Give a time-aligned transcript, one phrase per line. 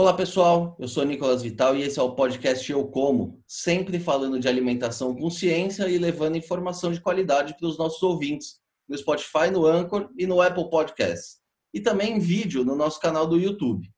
[0.00, 4.40] Olá pessoal, eu sou Nicolas Vital e esse é o podcast Eu Como, sempre falando
[4.40, 8.58] de alimentação com ciência e levando informação de qualidade para os nossos ouvintes,
[8.88, 11.40] no Spotify, no Anchor e no Apple Podcasts.
[11.74, 13.92] E também em vídeo no nosso canal do YouTube.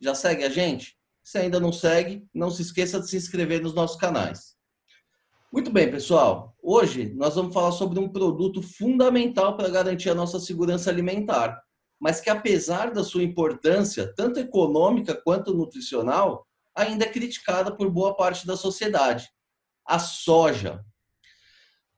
[0.00, 0.96] Já segue a gente?
[1.22, 4.54] Se ainda não segue, não se esqueça de se inscrever nos nossos canais.
[5.52, 6.56] Muito bem, pessoal.
[6.62, 11.62] Hoje nós vamos falar sobre um produto fundamental para garantir a nossa segurança alimentar,
[12.02, 16.44] mas que apesar da sua importância, tanto econômica quanto nutricional,
[16.74, 19.30] ainda é criticada por boa parte da sociedade.
[19.86, 20.84] A soja.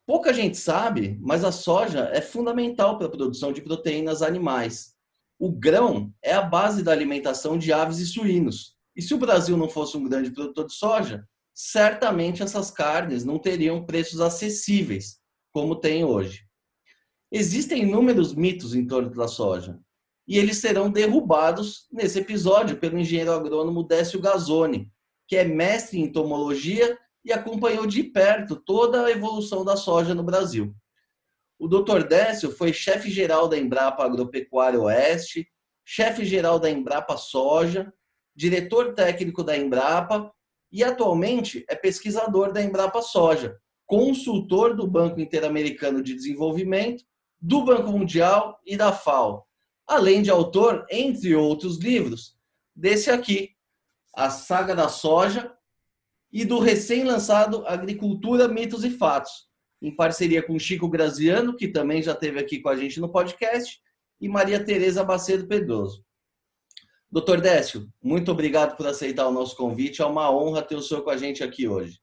[0.06, 4.94] Pouca gente sabe, mas a soja é fundamental para a produção de proteínas animais.
[5.38, 8.76] O grão é a base da alimentação de aves e suínos.
[8.94, 13.38] E se o Brasil não fosse um grande produtor de soja, certamente essas carnes não
[13.38, 15.18] teriam preços acessíveis,
[15.50, 16.44] como tem hoje.
[17.32, 19.82] Existem inúmeros mitos em torno da soja
[20.26, 24.90] e eles serão derrubados nesse episódio pelo engenheiro agrônomo Décio Gazzoni,
[25.28, 30.22] que é mestre em entomologia e acompanhou de perto toda a evolução da soja no
[30.22, 30.74] Brasil.
[31.58, 32.06] O Dr.
[32.06, 35.48] Décio foi chefe-geral da Embrapa Agropecuária Oeste,
[35.84, 37.92] chefe-geral da Embrapa Soja,
[38.34, 40.32] diretor técnico da Embrapa
[40.72, 47.04] e atualmente é pesquisador da Embrapa Soja, consultor do Banco Interamericano de Desenvolvimento,
[47.40, 49.46] do Banco Mundial e da FAO,
[49.86, 52.36] além de autor, entre outros livros,
[52.74, 53.50] desse aqui,
[54.12, 55.52] A Saga da Soja,
[56.32, 59.48] e do recém-lançado Agricultura, Mitos e Fatos,
[59.80, 63.80] em parceria com Chico Graziano, que também já esteve aqui com a gente no podcast,
[64.20, 66.04] e Maria Tereza Bacedo Pedroso.
[67.08, 70.02] Doutor Décio, muito obrigado por aceitar o nosso convite.
[70.02, 72.00] É uma honra ter o senhor com a gente aqui hoje.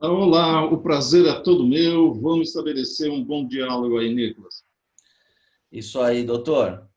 [0.00, 2.14] Olá, o prazer é todo meu.
[2.14, 4.63] Vamos estabelecer um bom diálogo aí, Nicolas.
[5.74, 6.88] Isso aí, doutor.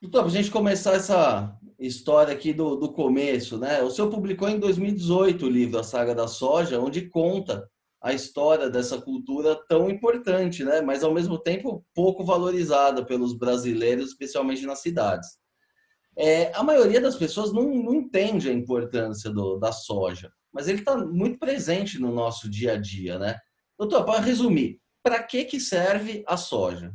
[0.00, 3.82] Doutor, para a gente começar essa história aqui do, do começo, né?
[3.82, 7.68] O senhor publicou em 2018 o livro A Saga da Soja, onde conta
[8.00, 10.80] a história dessa cultura tão importante, né?
[10.80, 15.28] Mas ao mesmo tempo pouco valorizada pelos brasileiros, especialmente nas cidades.
[16.16, 20.78] É, a maioria das pessoas não, não entende a importância do, da soja, mas ele
[20.78, 23.36] está muito presente no nosso dia a dia, né?
[23.76, 26.94] Doutor, para resumir, para que, que serve a soja?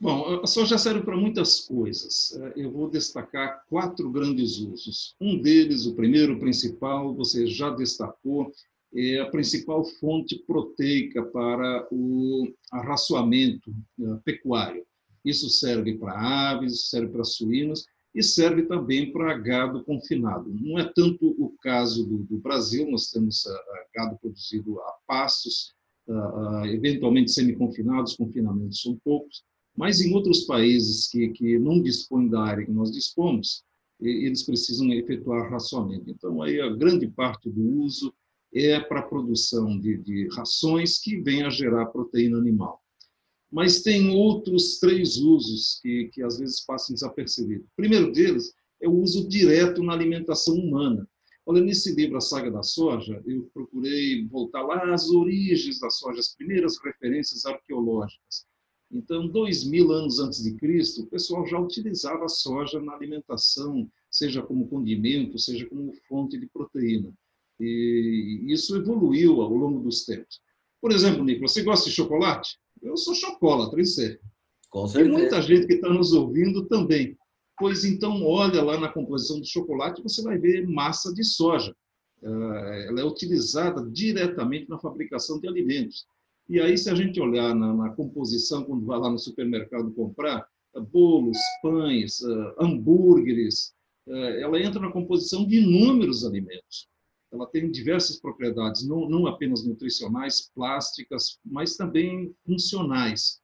[0.00, 2.34] Bom, a soja serve para muitas coisas.
[2.40, 5.14] É, eu vou destacar quatro grandes usos.
[5.20, 8.50] Um deles, o primeiro, principal, você já destacou,
[8.94, 13.70] é a principal fonte proteica para o arraçoamento
[14.00, 14.86] é, pecuário.
[15.22, 16.18] Isso serve para
[16.50, 20.50] aves, serve para suínos e serve também para gado confinado.
[20.60, 23.50] Não é tanto o caso do, Brasil, nós temos uh,
[23.94, 25.74] gado produzido a pastos,
[26.66, 29.42] eventualmente semi-confinados, confinamentos são poucos,
[29.76, 33.62] mas em outros países que, que não dispõem da área que nós dispomos,
[34.00, 36.10] eles precisam efetuar racionamento.
[36.10, 38.12] Então, aí a grande parte do uso
[38.52, 42.80] é para a produção de, de rações que vêm a gerar proteína animal.
[43.50, 47.66] Mas tem outros três usos que, que às vezes passam desapercebidos.
[47.66, 51.06] O primeiro deles é o uso direto na alimentação humana.
[51.50, 56.20] Olha, nesse livro, A Saga da Soja, eu procurei voltar lá às origens da soja,
[56.20, 58.46] as primeiras referências arqueológicas.
[58.88, 63.90] Então, dois mil anos antes de Cristo, o pessoal já utilizava a soja na alimentação,
[64.08, 67.12] seja como condimento, seja como fonte de proteína.
[67.58, 70.40] E isso evoluiu ao longo dos tempos.
[70.80, 72.60] Por exemplo, Nicolas, você gosta de chocolate?
[72.80, 74.16] Eu sou chocolate, isso é.
[74.68, 75.12] Com certeza.
[75.12, 77.18] E muita gente que está nos ouvindo também.
[77.60, 81.76] Pois então, olha lá na composição do chocolate, você vai ver massa de soja.
[82.22, 86.06] Eh, ela é utilizada diretamente na fabricação de alimentos.
[86.48, 90.48] E aí, se a gente olhar na, na composição, quando vai lá no supermercado comprar,
[90.74, 93.74] eh, bolos, pães, eh, hambúrgueres,
[94.06, 96.88] ela entra na composição de inúmeros alimentos.
[97.30, 103.39] Ela tem diversas propriedades, não, não apenas nutricionais, plásticas, mas também funcionais.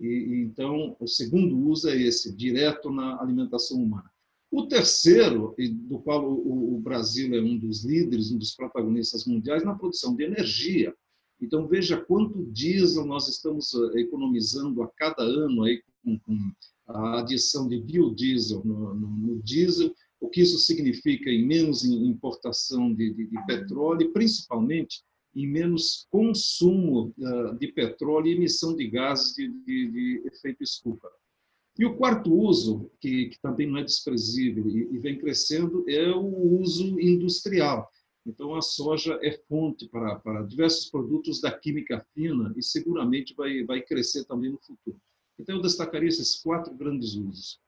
[0.00, 4.10] E, então, o segundo uso é esse, direto na alimentação humana.
[4.50, 9.74] O terceiro, do qual o, Brasil é um dos líderes, um dos protagonistas mundiais, na
[9.74, 10.94] produção de energia.
[11.40, 16.52] Então, veja quanto diesel nós estamos eh, economizando a cada ano aí com, com
[16.86, 22.92] a adição de biodiesel no, no, no, diesel, o que isso significa em menos importação
[22.94, 25.02] de, de, de petróleo e, principalmente,
[25.38, 31.08] e menos consumo ah, de petróleo e emissão de gases de, de, de efeito estufa.
[31.78, 36.10] E o quarto uso, que, que também não é desprezível e, e, vem crescendo, é
[36.10, 37.88] o uso industrial.
[38.26, 43.62] Então, a soja é fonte para, para diversos produtos da química fina e seguramente vai,
[43.62, 45.00] vai crescer também no futuro.
[45.38, 47.60] Então, eu destacaria esses quatro grandes usos.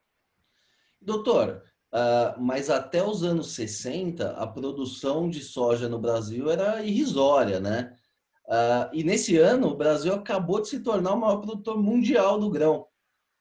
[1.00, 7.60] Doutor, uh, mas até os anos 60, a produção de soja no Brasil era irrisória,
[7.60, 7.96] né?
[8.46, 12.50] Uh, e nesse ano, o Brasil acabou de se tornar o maior produtor mundial do
[12.50, 12.86] grão.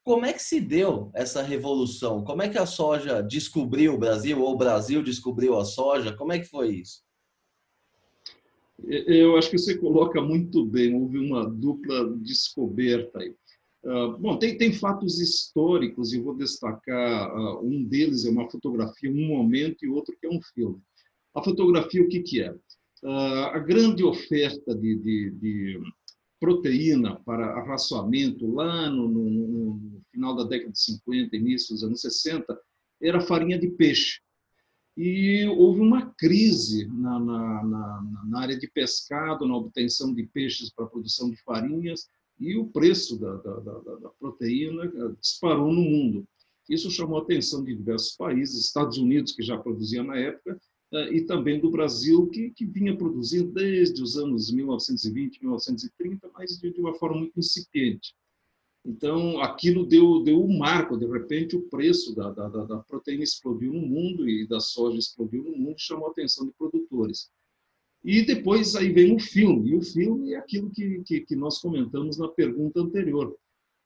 [0.03, 2.23] Como é que se deu essa revolução?
[2.23, 6.15] Como é que a soja descobriu o Brasil, ou o Brasil descobriu a soja?
[6.15, 7.03] Como é que foi isso?
[8.87, 13.35] Eu acho que você coloca muito bem, houve uma dupla descoberta aí.
[13.83, 19.09] Uh, bom, tem, tem fatos históricos e vou destacar uh, um deles é uma fotografia,
[19.09, 20.81] um momento e outro que é um filme.
[21.33, 22.51] A fotografia, o que, que é?
[23.01, 25.81] Uh, a grande oferta de, de, de,
[26.37, 32.01] proteína para arraçoamento lá no, no, no, final da década de 50, início dos anos
[32.01, 32.59] 60,
[33.01, 34.19] era farinha de peixe.
[34.97, 40.69] E houve uma crise na, na, na, na área de pescado, na obtenção de peixes
[40.69, 42.07] para a produção de farinhas,
[42.39, 46.27] e o preço da, da, da, da proteína eh, disparou no mundo.
[46.69, 50.59] Isso chamou a atenção de diversos países, Estados Unidos, que já produzia na época,
[50.93, 56.57] eh, e também do Brasil, que, que vinha produzindo desde os anos 1920, 1930, mas
[56.57, 58.13] de, uma forma muito incipiente.
[58.85, 63.73] Então, aquilo deu, deu um marco, de repente, o preço da, da, da, proteína explodiu
[63.73, 67.29] no mundo e da soja explodiu no mundo, chamou a atenção de produtores.
[68.03, 71.59] E depois aí vem o filme, e o filme é aquilo que, que, que nós
[71.59, 73.35] comentamos na pergunta anterior,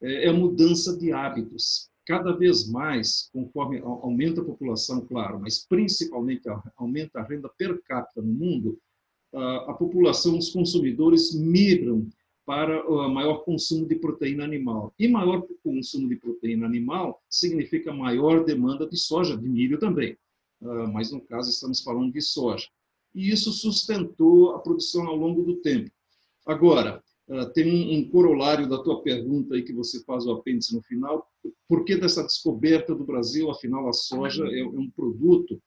[0.01, 1.89] é, é a mudança de hábitos.
[2.05, 8.21] Cada vez mais, conforme aumenta a população, claro, mas principalmente aumenta a renda per capita
[8.21, 8.77] no mundo,
[9.33, 12.07] a população, os consumidores migram
[12.45, 14.93] para o maior consumo de proteína animal.
[14.99, 20.17] E maior consumo de proteína animal significa maior demanda de soja, de milho também.
[20.61, 22.67] Ah, mas no caso estamos falando de soja.
[23.13, 25.91] E isso sustentou a produção ao longo do tempo.
[26.45, 30.81] Agora, ah, tem um corolário da tua pergunta aí que você faz o apêndice no
[30.81, 31.25] final.
[31.67, 33.49] Por que dessa descoberta do Brasil?
[33.49, 35.61] Afinal, a soja é um produto,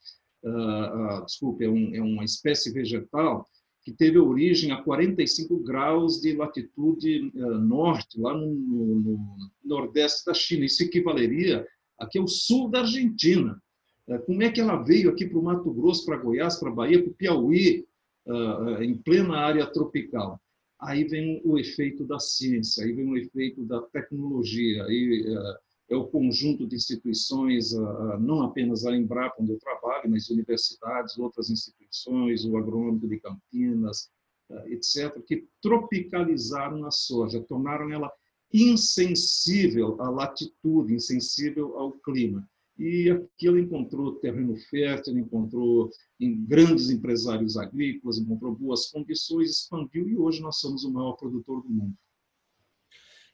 [0.44, 3.46] ah, desculpe, é, é uma espécie vegetal
[3.82, 10.34] que teve origem a 45 graus de latitude norte, lá no, no, no, nordeste da
[10.34, 10.64] China.
[10.64, 11.64] Isso equivaleria
[11.96, 13.56] aqui ao sul da Argentina.
[14.08, 17.02] Uh, como é que ela veio aqui para o Mato Grosso, para Goiás, para Bahia,
[17.02, 17.86] para o Piauí,
[18.26, 20.40] uh, em plena área tropical?
[20.80, 25.24] Aí vem o efeito da ciência, aí vem o efeito da tecnologia, aí
[25.88, 27.72] é o conjunto de instituições,
[28.20, 34.10] não apenas a Embrapa, onde eu trabalho, mas universidades, outras instituições, o Agronômico de Campinas,
[34.66, 38.12] etc., que tropicalizaram a soja, tornaram ela
[38.52, 42.46] insensível à latitude, insensível ao clima.
[42.78, 45.90] E aqui ele encontrou terreno fértil, encontrou
[46.20, 51.62] em grandes empresários agrícolas, encontrou boas condições, expandiu e hoje nós somos o maior produtor
[51.62, 51.94] do mundo.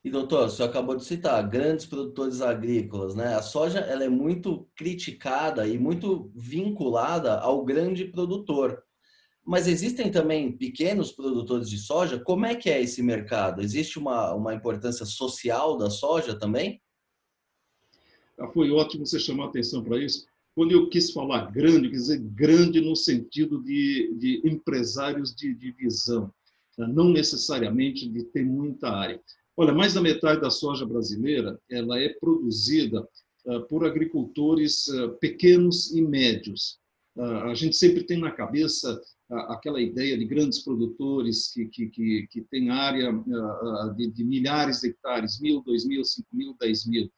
[0.04, 3.36] E doutor, você acabou de citar grandes produtores agrícolas, né?
[3.36, 8.82] A soja ela é muito criticada e muito vinculada ao grande produtor.
[9.44, 12.18] Mas existem também pequenos produtores de soja.
[12.18, 13.62] Como é que é esse mercado?
[13.62, 16.81] Existe uma, uma importância social da soja também?
[18.42, 20.26] Ah, foi ótimo você chamar a atenção para isso.
[20.52, 25.70] Quando eu quis falar grande, quer dizer grande no sentido de, de empresários de, de
[25.70, 26.28] visão,
[26.76, 26.88] né?
[26.88, 29.20] não necessariamente de ter muita área.
[29.56, 33.06] Olha, mais da metade da soja brasileira ela é produzida
[33.46, 36.80] uh, por agricultores uh, pequenos e médios.
[37.14, 38.98] A gente sempre tem na cabeça
[39.50, 43.12] aquela ideia de grandes produtores que, que, que, que têm área
[43.94, 47.12] de, de, milhares de hectares, mil, dois mil, cinco mil, dez mil.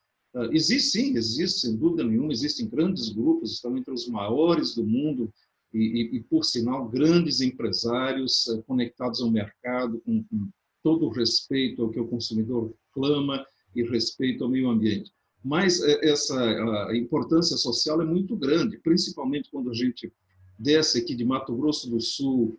[0.53, 5.33] Existe sim, existe, sem dúvida nenhuma, existem grandes grupos, estão entre os maiores do mundo
[5.73, 10.49] e, e, por sinal, grandes empresários conectados ao mercado, com, com
[10.83, 15.13] todo o respeito ao que o consumidor clama e respeito ao meio ambiente.
[15.43, 20.13] Mas é, essa importância social é muito grande, principalmente quando a gente
[20.59, 22.59] desce aqui de Mato Grosso do Sul,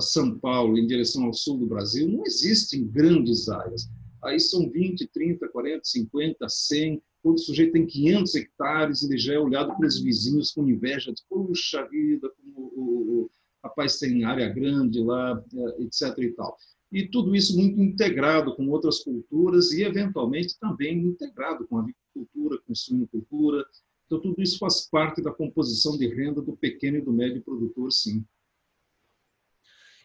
[0.00, 3.90] São Paulo, em direção ao sul do Brasil, não existem grandes áreas.
[4.22, 7.02] Aí são 20, 30, 40, 50, 100.
[7.24, 11.22] Quando o sujeito tem 500 hectares, ele já é olhado pelos vizinhos com inveja, de,
[11.28, 13.30] puxa vida, como o,
[13.64, 16.18] rapaz tem área grande lá, é, etc.
[16.18, 16.56] e tal
[16.94, 22.62] e tudo isso muito integrado com outras culturas e, eventualmente, também integrado com a agricultura,
[22.64, 23.66] com a suinocultura.
[24.06, 27.90] Então, tudo isso faz parte da composição de renda do pequeno e do médio produtor,
[27.90, 28.24] sim.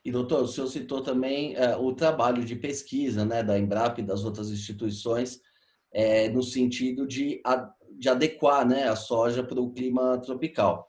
[0.04, 4.04] E, doutor, o senhor citou também é, o trabalho de pesquisa né, da Embrapa e
[4.04, 5.40] das outras instituições
[5.92, 7.42] é, no sentido de,
[7.98, 10.88] de adequar né, a soja para o clima tropical.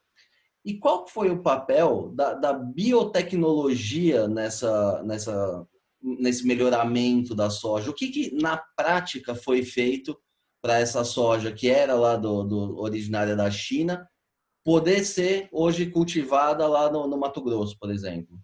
[0.65, 5.67] E qual foi o papel da, da biotecnologia nessa, nessa
[6.03, 7.91] nesse melhoramento da soja?
[7.91, 10.19] O que, que na prática foi feito
[10.63, 14.07] para essa soja que era lá do, do originária da China
[14.65, 18.39] poder ser hoje cultivada lá no, no Mato Grosso, por exemplo?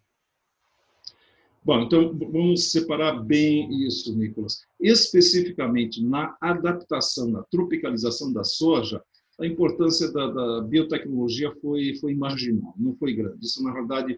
[1.67, 4.61] Bom, então vamos separar bem isso, Nicolas.
[4.81, 9.03] Especificamente na adaptação, na tropicalização da soja,
[9.41, 13.45] a importância da, da, biotecnologia foi, foi marginal, não foi grande.
[13.45, 14.17] Isso, na verdade,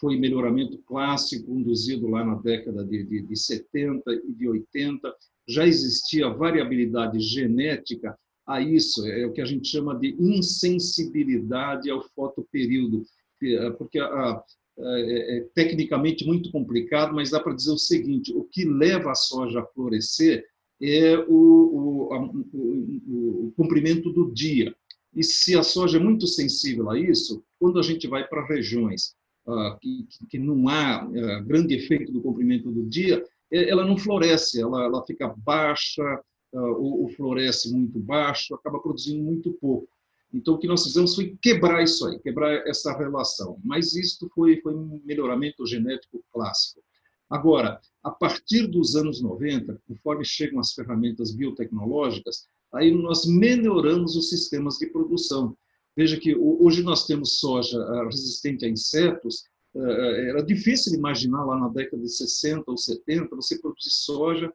[0.00, 5.14] foi melhoramento clássico, conduzido lá na década de, de, de 70 e de 80.
[5.46, 12.00] Já existia variabilidade genética a isso, é o que a gente chama de insensibilidade ao
[12.14, 13.02] fotoperíodo,
[13.42, 14.42] é, porque a,
[14.78, 19.14] é, é tecnicamente muito complicado, mas dá para dizer o seguinte: o que leva a
[19.14, 20.44] soja a florescer
[20.80, 24.74] é o, o, a, o, o comprimento do dia.
[25.14, 29.14] E se a soja é muito sensível a isso, quando a gente vai para regiões
[29.48, 33.96] ah, que, que, não há ah, grande efeito do comprimento do dia, é, ela não
[33.96, 39.88] floresce, ela, ela fica baixa, ah, ou, ou floresce muito baixo, acaba produzindo muito pouco.
[40.36, 43.58] Então, o que nós fizemos foi quebrar isso aí, quebrar essa relação.
[43.64, 46.82] Mas isso foi, foi um melhoramento genético clássico.
[47.28, 54.28] Agora, a partir dos anos 90, conforme chegam as ferramentas biotecnológicas, aí nós melhoramos os
[54.28, 55.56] sistemas de produção.
[55.96, 59.44] Veja que hoje nós temos soja ah, resistente a insetos.
[59.74, 64.52] Ah, era difícil imaginar lá na década de 60 ou 70 você produzir soja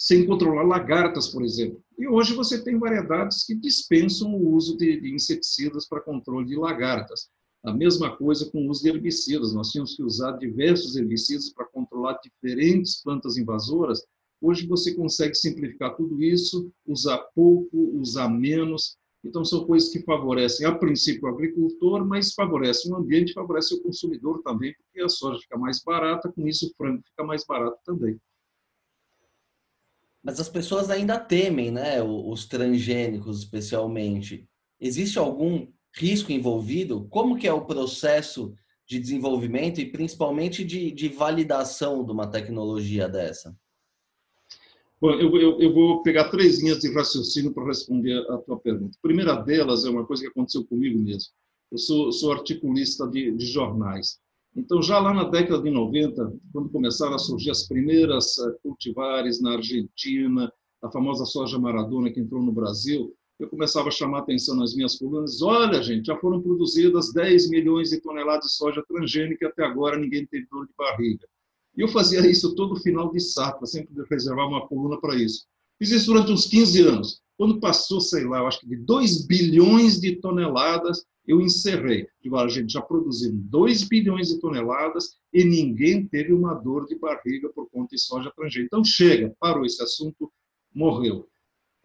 [0.00, 1.78] sem controlar lagartas, por exemplo.
[1.98, 6.56] E hoje você tem variedades que dispensam o uso de, de inseticidas para controle de
[6.56, 7.28] lagartas.
[7.62, 9.52] A mesma coisa com o uso de herbicidas.
[9.52, 14.02] Nós tínhamos que usar diversos herbicidas para controlar diferentes plantas invasoras.
[14.40, 18.96] Hoje você consegue simplificar tudo isso, usar pouco, usar menos.
[19.22, 23.82] Então, são coisas que favorecem, a princípio, o agricultor, mas favorecem o ambiente, favorecem o
[23.82, 27.76] consumidor também, porque a soja fica mais barata, com isso o frango fica mais barato
[27.84, 28.18] também.
[30.22, 32.02] Mas as pessoas ainda temem, né?
[32.02, 34.46] Os transgênicos, especialmente.
[34.78, 37.06] Existe algum risco envolvido?
[37.08, 38.54] Como que é o processo
[38.86, 43.56] de desenvolvimento e principalmente de, de validação de uma tecnologia dessa?
[45.00, 48.98] Bom, eu, eu, eu, vou pegar três linhas de raciocínio para responder a tua pergunta.
[48.98, 51.32] A primeira delas é uma coisa que aconteceu comigo mesmo.
[51.72, 54.18] Eu sou, sou articulista de, de jornais.
[54.56, 59.40] Então, já lá na década de 90, quando começaram a surgir as primeiras eh, cultivares
[59.40, 60.52] na Argentina,
[60.82, 64.98] a famosa soja maradona que entrou no Brasil, eu começava a chamar atenção nas minhas
[64.98, 65.40] colunas.
[65.40, 70.26] Olha, gente, já foram produzidas 10 milhões de toneladas de soja transgênica até agora ninguém
[70.26, 71.26] teve dor de barriga.
[71.76, 75.46] E eu fazia isso todo final de safra, sempre reservava uma coluna para isso.
[75.80, 77.22] Fiz isso durante uns 15 anos.
[77.38, 82.06] Quando passou, sei lá, eu acho que de 2 bilhões de toneladas, eu encerrei.
[82.22, 86.98] Digo, a gente já produziu 2 bilhões de toneladas e ninguém teve uma dor de
[86.98, 88.66] barriga por conta de soja transgênica.
[88.66, 90.30] Então, chega, parou esse assunto,
[90.74, 91.26] morreu.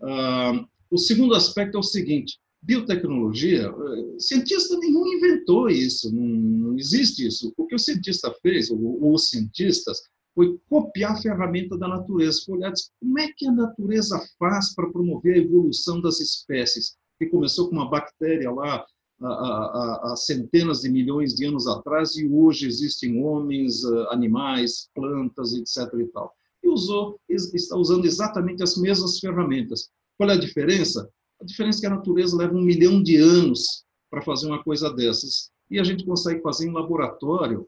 [0.01, 7.25] Ah, o segundo aspecto é o seguinte, biotecnologia, eh, cientista nenhum inventou isso, não existe
[7.27, 7.53] isso.
[7.55, 10.01] O que o cientista fez, ou os cientistas,
[10.35, 14.91] foi copiar a ferramenta da natureza, foi olhar como é que a natureza faz para
[14.91, 18.85] promover a evolução das espécies, que começou com uma bactéria lá
[19.21, 25.91] há, centenas de milhões de anos atrás e hoje existem homens, animais, plantas, etc.
[25.99, 26.33] E, tal.
[26.61, 29.89] e usou, está usando exatamente as mesmas ferramentas.
[30.17, 31.09] Qual é a diferença?
[31.41, 34.93] A diferença é que a natureza leva um milhão de anos para fazer uma coisa
[34.93, 37.65] dessas e a gente consegue fazer em laboratório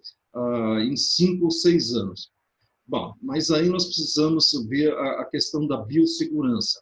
[0.81, 2.29] em cinco ou seis anos.
[2.87, 6.81] Bom, mas aí nós precisamos ver a, questão da biossegurança.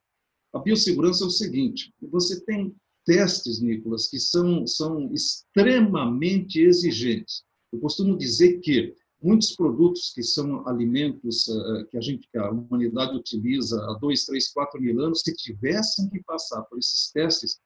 [0.53, 7.43] A biossegurança é o seguinte: você tem testes, Nicolas, que são, são extremamente exigentes.
[7.73, 12.51] Eu costumo dizer que muitos produtos que são alimentos uh, que a gente, que a
[12.51, 17.59] humanidade utiliza há dois, três, quatro mil anos, se tivessem que passar por esses testes,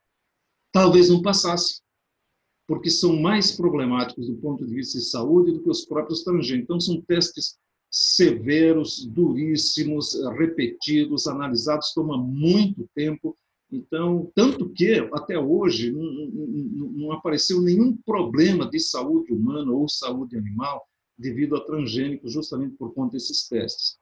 [0.72, 1.82] talvez não passasse,
[2.66, 6.64] porque são mais problemáticos do ponto de vista de saúde do que os próprios transgênicos.
[6.64, 7.58] Então, são testes
[7.92, 13.36] severos, duríssimos, repetidos, analisados, toma muito tempo
[13.72, 19.88] então, tanto que até hoje não, não, não, apareceu nenhum problema de saúde humana ou
[19.88, 20.84] saúde animal
[21.18, 23.98] devido a transgênicos, justamente por conta desses testes.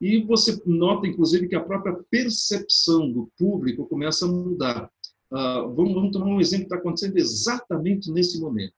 [0.00, 4.90] E você nota, inclusive, que a própria percepção do público começa a mudar.
[5.30, 8.74] Uh, vamos, vamos tomar um exemplo que está acontecendo exatamente nesse momento.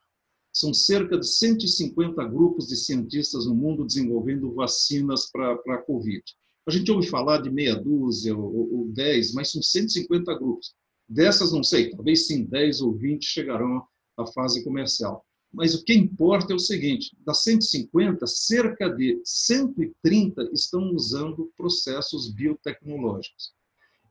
[0.53, 6.23] São cerca de 150 grupos de cientistas no mundo desenvolvendo vacinas para a Covid.
[6.67, 10.75] A gente ouve falar de meia dúzia ou, ou 10, mas são 150 grupos.
[11.09, 13.83] Dessas, não sei, talvez sim 10 ou 20 chegarão
[14.17, 15.25] à fase comercial.
[15.53, 22.33] Mas o que importa é o seguinte: das 150, cerca de 130 estão usando processos
[22.33, 23.53] biotecnológicos.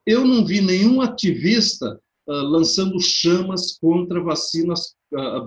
[0.06, 4.96] Eu não vi nenhum ativista uh, lançando chamas contra vacinas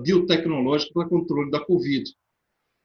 [0.02, 2.04] biotecnológicas para controle da Covid.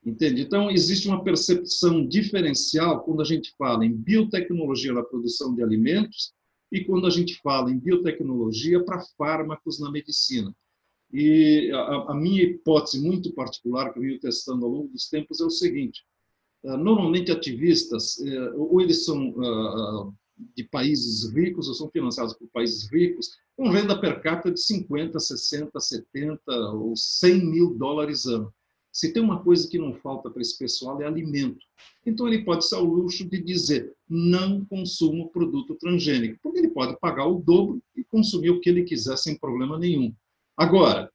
[0.05, 0.41] Entende?
[0.41, 6.33] Então, existe uma percepção diferencial quando a gente fala em biotecnologia na produção de alimentos
[6.71, 10.55] e quando a gente fala em biotecnologia para fármacos na medicina.
[11.12, 15.41] E a, a, minha hipótese muito particular, que eu venho testando ao longo dos tempos,
[15.41, 16.03] é o seguinte:
[16.63, 20.13] uh, normalmente ativistas, uh, ou eles são uh,
[20.55, 25.19] de países ricos, ou são financiados por países ricos, com renda per capita de 50,
[25.19, 26.41] 60, 70
[26.74, 28.53] ou 100 mil dólares ano.
[28.91, 31.60] Se tem uma coisa que não falta para esse pessoal é alimento.
[32.05, 36.98] Então ele pode ser ao luxo de dizer não consumo produto transgênico, porque ele pode
[37.00, 40.13] pagar o dobro e consumir o que ele quiser sem problema nenhum.
[40.58, 41.12] Agora,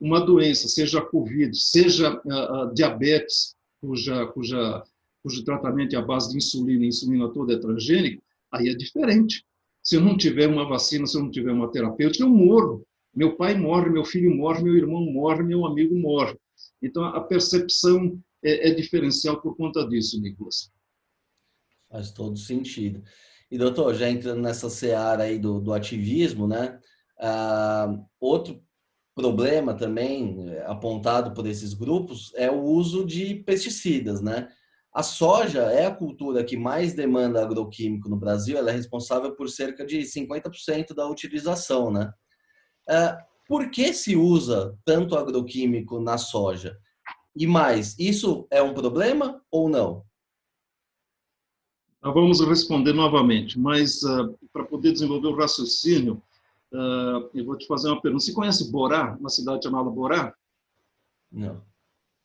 [0.00, 4.82] uma doença, seja a Covid, seja a, a diabetes, cuja, cuja,
[5.22, 9.44] cujo tratamento é à base de insulina, e insulina toda é transgênica, aí é diferente.
[9.82, 12.86] Se eu não tiver uma vacina, se eu não tiver uma terapêutica, eu morro.
[13.14, 16.36] Meu pai morre, meu filho morre, meu irmão morre, meu amigo morre.
[16.82, 20.70] Então, a percepção é, é diferencial por conta disso, Nicolas.
[21.90, 23.02] Faz todo sentido.
[23.50, 26.78] E, doutor, já entrando nessa seara aí do, do ativismo, né?
[27.18, 28.62] Ah, outro
[29.18, 34.48] problema também eh, apontado por esses grupos é o uso de pesticidas, né?
[34.92, 39.48] A soja é a cultura que mais demanda agroquímico no Brasil, ela é responsável por
[39.48, 42.12] cerca de 50% da utilização, né?
[42.88, 46.78] Ah, por que se usa tanto agroquímico na soja?
[47.36, 50.04] E mais, isso é um problema ou não?
[52.00, 56.22] Vamos responder novamente, mas uh, para poder desenvolver o raciocínio,
[56.72, 58.24] uh, eu vou te fazer uma pergunta.
[58.24, 60.34] Você conhece Borá, uma cidade chamada Borá?
[61.30, 61.62] Não.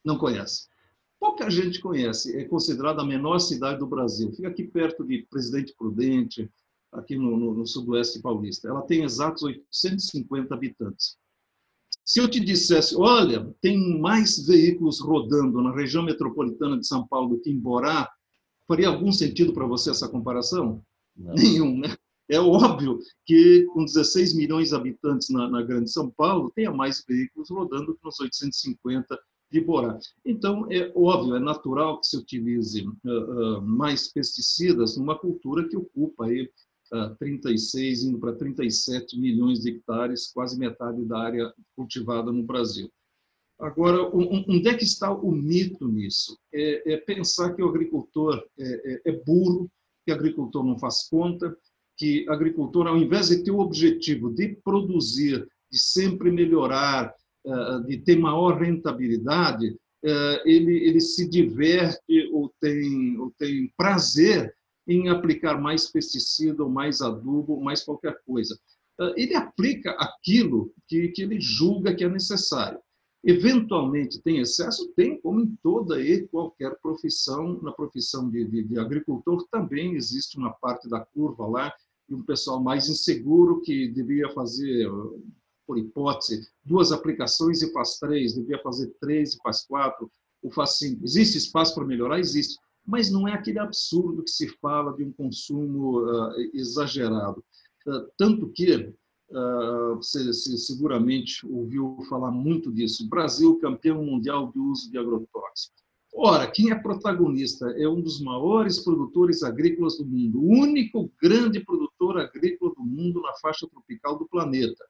[0.06, 0.68] Não conhece.
[1.24, 2.38] Pouca gente conhece.
[2.38, 4.30] É considerada a menor cidade do Brasil.
[4.34, 6.52] Fica aqui perto de Presidente Prudente,
[6.92, 8.68] aqui no, no, no sudoeste paulista.
[8.68, 11.16] Ela tem exatos 850 habitantes.
[12.04, 17.30] Se eu te dissesse, olha, tem mais veículos rodando na região metropolitana de São Paulo
[17.30, 18.12] do que em Borá,
[18.68, 20.84] faria algum sentido para você essa comparação?
[21.16, 21.36] Não.
[21.36, 21.96] Nenhum, né?
[22.28, 27.02] É óbvio que com 16 milhões de habitantes na, na Grande São Paulo, tenha mais
[27.08, 29.18] veículos rodando que nos 850
[29.54, 30.00] de Borá.
[30.26, 35.78] Então, é óbvio, é natural que se utilize uh, uh, mais pesticidas numa cultura que
[35.78, 36.50] ocupa aí
[37.18, 42.88] 36, indo para 37 milhões de hectares, quase metade da área cultivada no Brasil.
[43.60, 46.38] Agora, onde é que está o mito nisso?
[46.54, 49.72] É, é pensar que o agricultor é, é, é burro,
[50.06, 51.56] que o agricultor não faz conta,
[51.98, 57.12] que o agricultor, ao invés de ter o objetivo de produzir, de sempre melhorar,
[57.86, 64.54] de ter maior rentabilidade, eh, ele, ele se diverte ou tem, ou tem prazer
[64.86, 68.60] em aplicar mais pesticida, ou mais adubo, ou mais qualquer coisa.
[69.00, 72.80] Ah, ele aplica aquilo que, que ele julga que é necessário.
[73.24, 74.92] Eventualmente tem excesso?
[74.94, 77.62] Tem, como em toda e qualquer profissão.
[77.62, 81.74] Na profissão de, de, de agricultor também existe uma parte da curva lá,
[82.10, 84.86] e um pessoal mais inseguro que devia fazer,
[85.66, 90.78] por hipótese, duas aplicações e faz três, devia fazer três e faz quatro, ou faz
[90.78, 91.04] cinco.
[91.04, 92.20] Existe espaço para melhorar?
[92.20, 97.44] Existe mas não é aquele absurdo que se fala de um consumo uh, exagerado.
[97.88, 103.08] Uh, tanto que uh, você, você, seguramente ouviu falar muito disso.
[103.08, 105.82] Brasil campeão mundial de uso de agrotóxicos.
[106.16, 111.60] Ora, quem é protagonista é um dos maiores produtores agrícolas do mundo, o único grande
[111.60, 114.86] produtor agrícola do mundo na faixa tropical do planeta.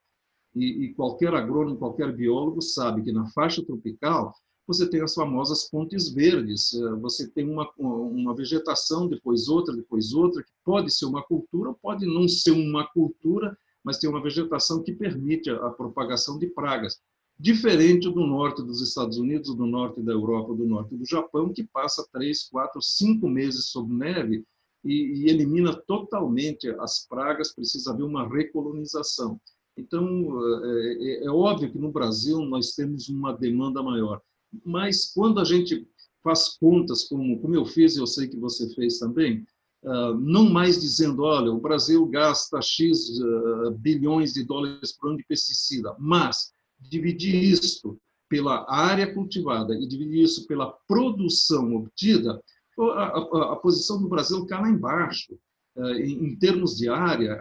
[0.56, 4.34] E, e qualquer agrônomo, qualquer biólogo sabe que na faixa tropical
[4.66, 10.14] você tem as famosas pontes verdes, eh, você tem uma, uma vegetação, depois outra, depois
[10.14, 14.82] outra, que pode ser uma cultura, pode não ser uma cultura, mas tem uma vegetação
[14.82, 17.02] que permite a, propagação de pragas.
[17.38, 21.64] Diferente do norte dos Estados Unidos, do norte da Europa, do norte do Japão, que
[21.64, 24.46] passa três, quatro, cinco meses sob neve
[24.84, 29.40] e, e elimina totalmente as pragas, precisa haver uma recolonização.
[29.78, 34.22] Então, é, é, é óbvio que no Brasil nós temos uma demanda maior
[34.64, 35.88] mas quando a gente
[36.24, 39.46] faz contas, como, como eu fiz, eu sei que você fez também,
[39.84, 45.18] uh, não mais dizendo, olha, o Brasil gasta X uh, bilhões de dólares por ano
[45.18, 47.98] de pesticida, mas dividir isso
[48.30, 52.42] pela área cultivada e dividir isso pela produção obtida,
[52.80, 55.38] a, a, a posição do Brasil cai lá embaixo.
[55.76, 57.34] Uh, em, em, termos de área,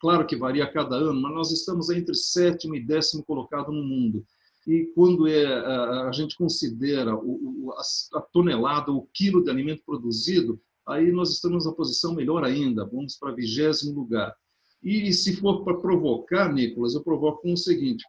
[0.00, 3.82] claro que varia a cada ano, mas nós estamos entre sétimo e décimo colocado no
[3.82, 4.24] mundo
[4.66, 7.72] e quando é, a, gente considera o,
[8.14, 13.16] a tonelada, o quilo de alimento produzido, aí nós estamos na posição melhor ainda, vamos
[13.16, 14.34] para vigésimo lugar.
[14.82, 18.04] E se for para provocar, Nicolas, eu provoco com o seguinte: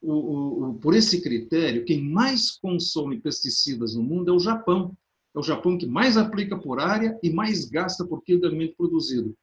[0.00, 4.96] o, o, o, por esse critério, quem mais consome pesticidas no mundo é o Japão.
[5.34, 8.76] É o Japão que mais aplica por área e mais gasta por quilo de alimento
[8.76, 9.36] produzido.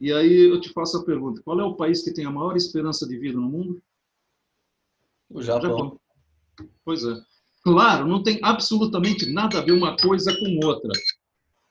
[0.00, 2.56] E aí eu te faço a pergunta: qual é o país que tem a maior
[2.56, 3.82] esperança de vida no mundo?
[5.28, 5.70] O Japão.
[5.70, 6.00] O Japão.
[6.84, 7.20] Pois é.
[7.62, 10.90] Claro, não tem absolutamente nada a ver uma coisa com outra,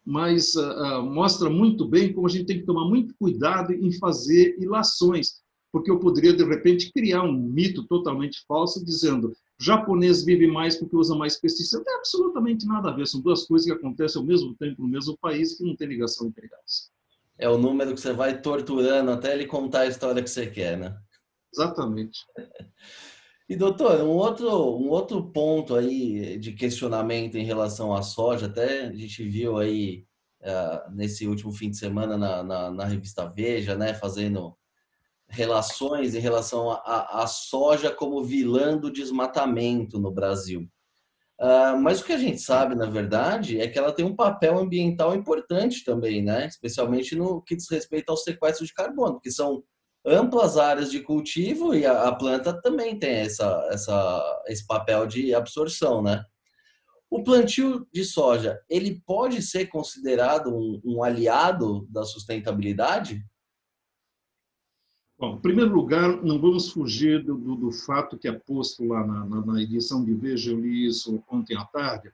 [0.05, 3.91] mas uh, uh, mostra muito bem como a gente tem que tomar muito cuidado em
[3.93, 10.45] fazer ilações, porque eu poderia, de repente, criar um mito totalmente falso dizendo japonês vive
[10.45, 11.79] mais porque usa mais pesticidas.
[11.79, 14.87] Não tem absolutamente nada a ver, são duas coisas que acontecem ao mesmo tempo no
[14.87, 16.91] mesmo país que não tem ligação entre elas.
[17.39, 20.77] É o número que você vai torturando até ele contar a história que você quer,
[20.77, 20.95] né?
[21.53, 22.19] Exatamente.
[23.47, 24.47] E doutor, um outro,
[24.77, 30.05] um outro ponto aí de questionamento em relação à soja, até a gente viu aí
[30.41, 34.55] uh, nesse último fim de semana na, na, na, revista Veja, né, fazendo
[35.27, 40.69] relações em relação à soja como vilã do desmatamento no Brasil.
[41.39, 44.57] Uh, mas o que a gente sabe, na verdade, é que ela tem um papel
[44.57, 46.45] ambiental importante também, né?
[46.47, 49.63] Especialmente no que diz respeito ao sequestro de carbono, porque são
[50.05, 55.33] amplas áreas de cultivo e a, a planta também tem essa, essa, esse papel de
[55.33, 56.23] absorção, né?
[57.09, 63.23] O plantio de soja, ele pode ser considerado um, um aliado da sustentabilidade?
[65.19, 69.05] Bom, em primeiro lugar, não vamos fugir do, do, do fato que é posto lá
[69.05, 72.09] na, na, na, edição de Veja, eu li isso ontem à tarde.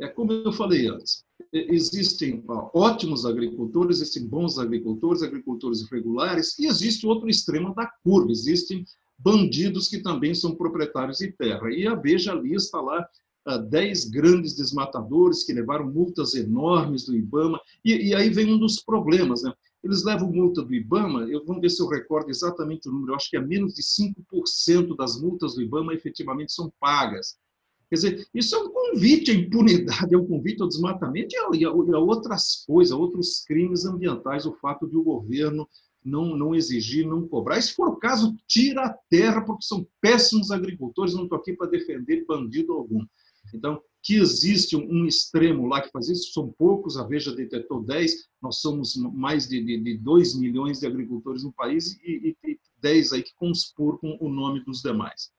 [0.00, 2.42] É como eu falei antes, existem
[2.74, 8.84] ótimos agricultores, existem bons agricultores, agricultores irregulares, e existe outro extremo da curva, existem
[9.16, 11.70] bandidos que também são proprietários de terra.
[11.70, 13.08] E a Veja lista lá
[13.56, 18.58] 10 ah, grandes desmatadores que levaram multas enormes do IBAMA, e, e, aí vem um
[18.58, 19.52] dos problemas, né?
[19.82, 23.30] Eles levam multa do IBAMA, eu vou ver se eu recordo exatamente o número, acho
[23.30, 27.38] que é menos de 5% das multas do IBAMA efetivamente são pagas.
[27.88, 31.68] Quer dizer, isso é um convite à impunidade, é um convite ao desmatamento e a,
[31.68, 35.66] a outras coisas, a outros crimes ambientais, o fato de o governo
[36.04, 37.58] não, não exigir, não cobrar.
[37.58, 41.54] E se for o caso, tira a terra, porque são péssimos agricultores, não estou aqui
[41.54, 43.04] para defender bandido algum.
[43.54, 48.28] Então, que existe um, extremo lá que faz isso, são poucos, a Veja detectou 10,
[48.40, 52.58] nós somos mais de, de, de 2 milhões de agricultores no país e, e, e
[52.80, 55.30] 10 aí que conspurcam o nome dos demais.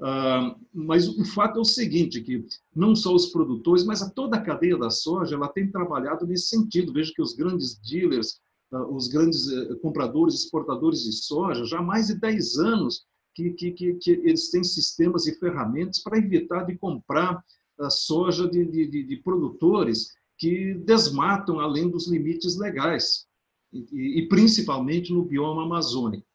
[0.00, 2.42] Uh, mas o fato é o seguinte, que
[2.74, 6.48] não só os produtores, mas a toda a cadeia da soja, ela tem trabalhado nesse
[6.48, 6.92] sentido.
[6.92, 8.40] Veja que os grandes dealers,
[8.72, 13.50] uh, os grandes uh, compradores, exportadores de soja, já há mais de 10 anos que,
[13.52, 17.42] que, que, que eles têm sistemas e ferramentas para evitar de comprar
[17.78, 23.26] a soja de, de, de, produtores que desmatam além dos limites legais,
[23.72, 26.26] e, e principalmente no bioma amazônico.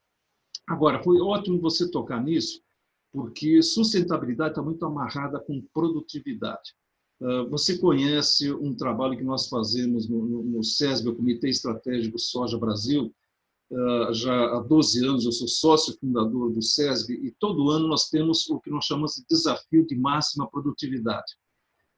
[0.68, 2.62] Agora, foi ótimo você tocar nisso,
[3.12, 6.74] porque sustentabilidade está muito amarrada com produtividade.
[7.22, 12.58] Ah, você conhece um trabalho que nós fazemos no, no SESB, o Comitê Estratégico Soja
[12.58, 13.14] Brasil,
[14.12, 18.50] já há 12 anos, eu sou sócio fundador do SESB, e todo ano nós temos
[18.50, 21.34] o que nós chamamos de desafio de máxima produtividade.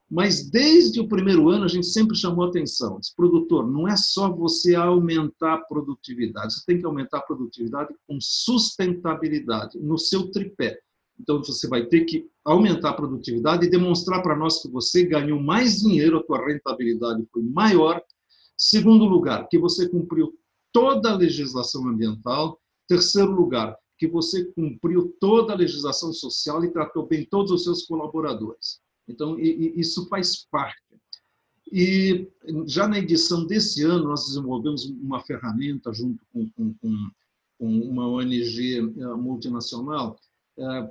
[0.10, 4.74] Mas desde o primeiro ano a gente sempre chamou atenção, produtor, não é só você
[4.74, 10.80] aumentar a produtividade, você tem que aumentar a produtividade com sustentabilidade no seu tripé.
[11.20, 15.42] Então, você vai ter que aumentar a produtividade e demonstrar para nós que você ganhou
[15.42, 18.02] mais dinheiro, a tua rentabilidade foi maior.
[18.56, 20.34] Segundo lugar, que você cumpriu
[20.72, 22.60] toda a legislação ambiental.
[22.88, 27.86] Terceiro lugar, que você cumpriu toda a legislação social e tratou bem todos os seus
[27.86, 28.80] colaboradores.
[29.08, 30.82] Então, isso faz parte.
[31.72, 32.30] E
[32.66, 37.10] já na edição desse ano, nós desenvolvemos uma ferramenta junto com, com, com
[37.60, 38.82] uma ONG eh,
[39.16, 40.18] multinacional
[40.58, 40.84] é,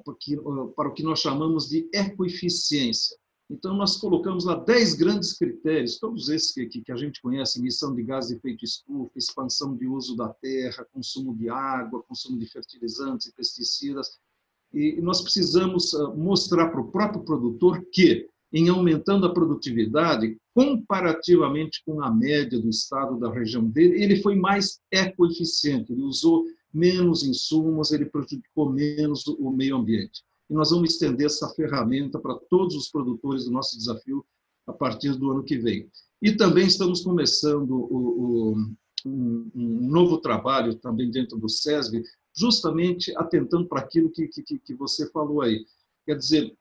[0.75, 3.17] para o que nós chamamos de ecoeficiência.
[3.49, 7.95] Então, nós colocamos lá 10 grandes critérios, todos esses que, que, a gente conhece, emissão
[7.95, 12.47] de gás de efeito estufa, expansão de uso da terra, consumo de água, consumo de
[12.47, 14.19] fertilizantes e pesticidas.
[14.75, 21.83] E nós precisamos ah, mostrar para o próprio produtor que, em aumentando a produtividade, comparativamente
[21.85, 27.23] com a média do estado da região dele, ele foi mais ecoeficiente, ele usou menos
[27.23, 30.25] insumos, ele prejudicou menos o meio ambiente.
[30.49, 34.25] E nós vamos estender essa ferramenta para todos os produtores do nosso desafio
[34.67, 35.89] a partir do ano que vem.
[36.23, 38.57] E também estamos começando o, o,
[39.05, 42.03] um, um, novo trabalho também dentro do SESB,
[42.35, 45.65] justamente atentando para aquilo que, que, que você falou aí.
[46.07, 46.57] Quer dizer,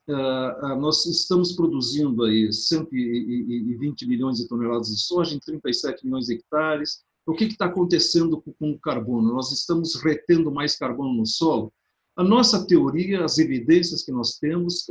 [0.80, 7.04] nós estamos produzindo aí 120 milhões de toneladas de soja em 37 milhões de hectares,
[7.28, 9.34] O que está acontecendo com o carbono?
[9.34, 11.72] Nós estamos retendo mais carbono no solo?
[12.16, 14.86] A nossa teoria, as evidências que nós temos,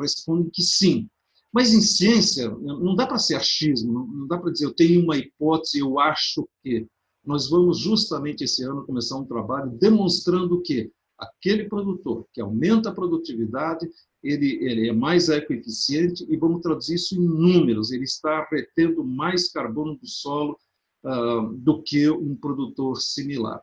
[0.00, 1.08] respondem que sim.
[1.52, 5.16] Mas em ciência, não dá para ser achismo, não dá para dizer eu tenho uma
[5.16, 6.86] hipótese, eu acho que.
[7.24, 12.94] Nós vamos justamente esse ano começar um trabalho demonstrando que aquele produtor que aumenta a
[12.94, 13.88] produtividade,
[14.22, 17.90] ele, ele é mais ecoeficiente e vamos traduzir isso em números.
[17.90, 20.56] Ele está retendo mais carbono do solo
[21.04, 23.60] uh, do que um produtor similar.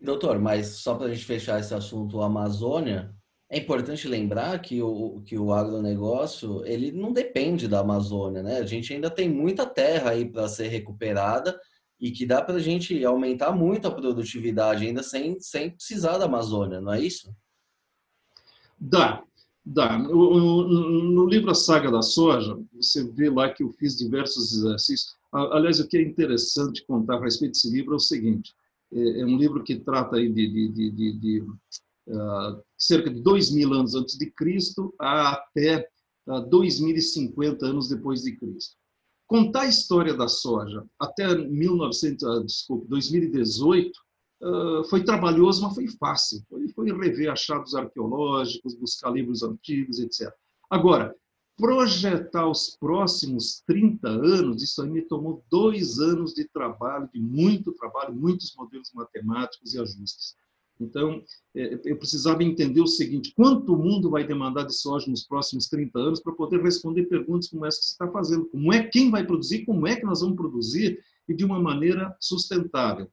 [0.00, 3.14] Doutor, mas só para a gente fechar esse assunto, a Amazônia,
[3.50, 8.58] é importante lembrar que o, que o agronegócio ele não depende da Amazônia, né?
[8.58, 11.58] A gente ainda tem muita terra aí para ser recuperada
[12.00, 16.24] e que dá para a gente aumentar muito a produtividade ainda sem, sem precisar da
[16.24, 17.34] Amazônia, não é isso?
[18.78, 19.22] Dá,
[19.64, 19.96] dá.
[19.98, 25.14] No, no livro A Saga da Soja, você vê lá que eu fiz diversos exercícios.
[25.32, 28.52] Aliás, o que é interessante contar a respeito desse livro é o seguinte:
[28.94, 33.72] é, é um livro que trata de, de, de, de uh, cerca de dois mil
[33.72, 35.88] anos antes de Cristo até
[36.28, 38.76] uh, 2050 anos depois de Cristo.
[39.26, 43.90] Contar a história da soja até 1900, uh, desculpa, 2018
[44.42, 46.42] uh, foi trabalhoso, mas foi fácil.
[46.48, 50.32] Foi, foi rever achados arqueológicos, buscar livros antigos, etc.
[50.70, 51.14] Agora,
[51.56, 57.72] projetar os próximos 30 anos, isso aí me tomou dois anos de trabalho, de muito
[57.72, 60.36] trabalho, muitos modelos matemáticos e ajustes.
[60.80, 61.22] Então,
[61.54, 65.68] é, eu precisava entender o seguinte: quanto o mundo vai demandar de soja nos próximos
[65.68, 68.46] 30 anos para poder responder perguntas como essa que você está fazendo?
[68.46, 69.64] Como é quem vai produzir?
[69.64, 73.08] Como é que nós vamos produzir e de uma maneira sustentável?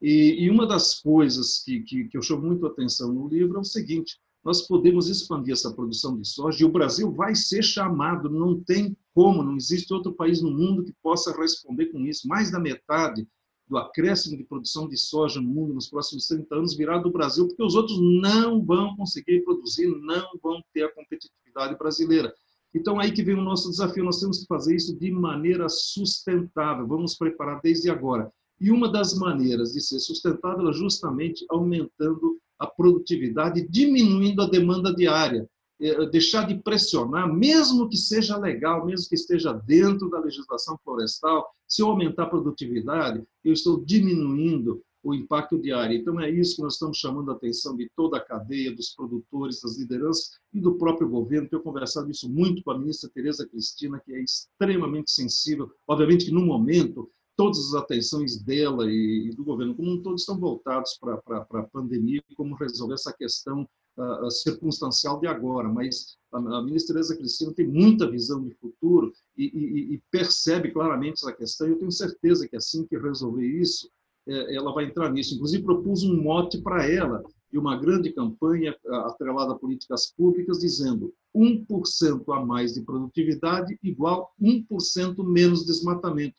[0.00, 3.60] E, e uma das coisas que, que, que eu chamo muito atenção no livro é
[3.60, 8.30] o seguinte: nós podemos expandir essa produção de soja e o Brasil vai ser chamado,
[8.30, 12.26] não tem como, não existe outro país no mundo que possa responder com isso.
[12.26, 13.28] Mais da metade
[13.68, 17.46] do acréscimo de produção de soja no mundo nos próximos 30 anos virá do Brasil,
[17.46, 22.32] porque os outros não vão conseguir produzir, não vão ter a competitividade brasileira.
[22.74, 26.86] Então, aí que vem o nosso desafio, nós temos que fazer isso de maneira sustentável,
[26.86, 28.32] vamos preparar desde agora.
[28.58, 34.94] E uma das maneiras de ser sustentável é justamente aumentando a produtividade, diminuindo a demanda
[34.94, 35.48] diária.
[35.80, 41.48] É, deixar de pressionar, mesmo que seja legal, mesmo que esteja dentro da legislação florestal,
[41.68, 45.96] se eu aumentar a produtividade, eu estou diminuindo o impacto diário.
[45.96, 49.60] Então, é isso que nós estamos chamando a atenção de toda a cadeia, dos produtores,
[49.60, 51.48] das lideranças e do próprio governo.
[51.48, 55.70] Tenho conversado isso muito com a ministra Tereza Cristina, que é extremamente sensível.
[55.86, 57.08] Obviamente que, no momento,
[57.38, 62.20] todas as atenções dela e, do governo como um todo estão voltados para a pandemia
[62.28, 63.62] e como resolver essa questão
[63.96, 69.12] uh, circunstancial de agora, mas a, a ministra Tereza Cristina tem muita visão de futuro
[69.36, 71.68] e, e, e, percebe claramente essa questão.
[71.68, 73.88] Eu tenho certeza que assim que resolver isso,
[74.26, 75.36] é, ela vai entrar nisso.
[75.36, 77.22] Inclusive, propus um mote para ela
[77.52, 84.34] de uma grande campanha atrelada a políticas públicas, dizendo 1% a mais de produtividade igual
[84.42, 86.36] 1% menos desmatamento.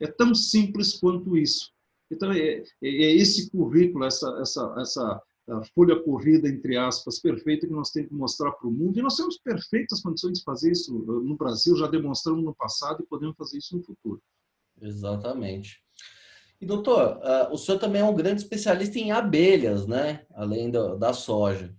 [0.00, 1.70] É tão simples quanto isso.
[2.10, 5.22] Então, é, é, é esse currículo, essa, essa, essa
[5.74, 8.98] folha corrida, entre aspas, perfeita que nós temos que mostrar para o mundo.
[8.98, 13.06] E nós temos perfeitas condições de fazer isso no Brasil, já demonstramos no passado e
[13.06, 14.20] podemos fazer isso no futuro.
[14.80, 15.78] Exatamente.
[16.60, 20.26] E, doutor, uh, o senhor também é um grande especialista em abelhas, né?
[20.34, 21.74] Além da, da soja.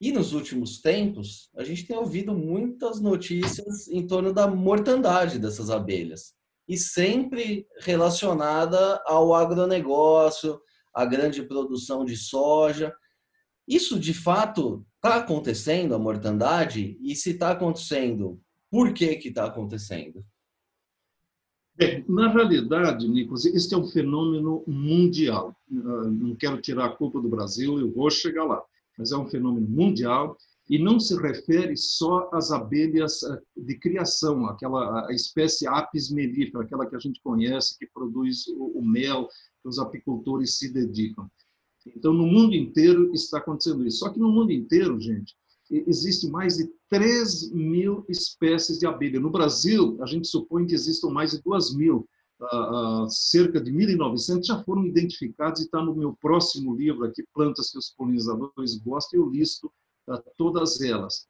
[0.00, 5.70] E nos últimos tempos, a gente tem ouvido muitas notícias em torno da mortandade dessas
[5.70, 6.34] abelhas.
[6.66, 10.60] E sempre relacionada ao agronegócio,
[10.94, 12.94] à grande produção de soja.
[13.66, 16.98] Isso de fato está acontecendo, a mortandade?
[17.02, 20.24] E se está acontecendo, por que está acontecendo?
[21.76, 25.56] Bem, na realidade, Nicolas, este é um fenômeno mundial.
[25.68, 28.62] Não quero tirar a culpa do Brasil, eu vou chegar lá.
[28.96, 30.36] Mas é um fenômeno mundial
[30.68, 36.86] e não se refere só às abelhas ah, de criação, aquela espécie Apis mellifera, aquela
[36.86, 39.28] que a gente conhece, que produz o mel,
[39.62, 41.30] que os apicultores se dedicam.
[41.86, 43.98] Então, no mundo inteiro está acontecendo isso.
[43.98, 45.36] Só que no mundo inteiro, gente,
[45.70, 49.20] existe mais de 3 mil espécies de abelha.
[49.20, 52.08] No Brasil, a gente supõe que existam mais de 2 mil.
[52.40, 57.24] Uh, uh, cerca de 1.900 já foram identificados e está no meu próximo livro aqui,
[57.32, 59.72] Plantas que os polinizadores gostam, eu listo
[60.08, 61.26] uh, todas elas.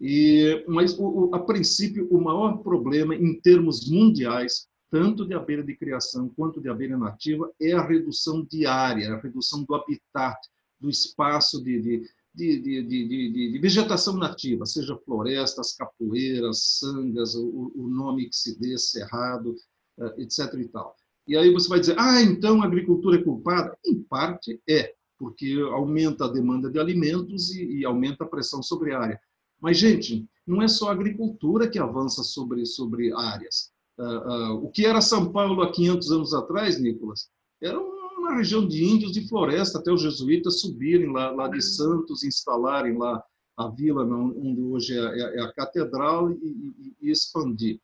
[0.00, 5.76] E, mas, o, a princípio, o maior problema em termos mundiais tanto de abelha de
[5.76, 10.36] criação quanto de abelha nativa, é a redução diária, a redução do habitat,
[10.80, 12.02] do espaço de, de,
[12.34, 18.76] de, de, de vegetação nativa, seja florestas, capoeiras, sangas, o, o nome que se dê,
[18.76, 19.54] cerrado,
[20.00, 20.52] eh, etc.
[20.54, 20.96] E tal.
[21.26, 23.78] E aí você vai dizer, ah, então a agricultura é culpada?
[23.86, 28.94] Em parte é, porque aumenta a demanda de alimentos e, e aumenta a pressão sobre
[28.94, 29.20] a área.
[29.60, 33.70] Mas, gente, não é só a agricultura que avança sobre, sobre áreas.
[33.98, 37.28] Uh, uh, o que era São Paulo há 500 anos atrás, Nicolas,
[37.62, 42.24] era uma região de índios de floresta, até os jesuítas subirem lá, lá de Santos,
[42.24, 43.22] instalarem lá
[43.58, 47.78] a vila onde hoje é, é, é a catedral e, e, e expandir.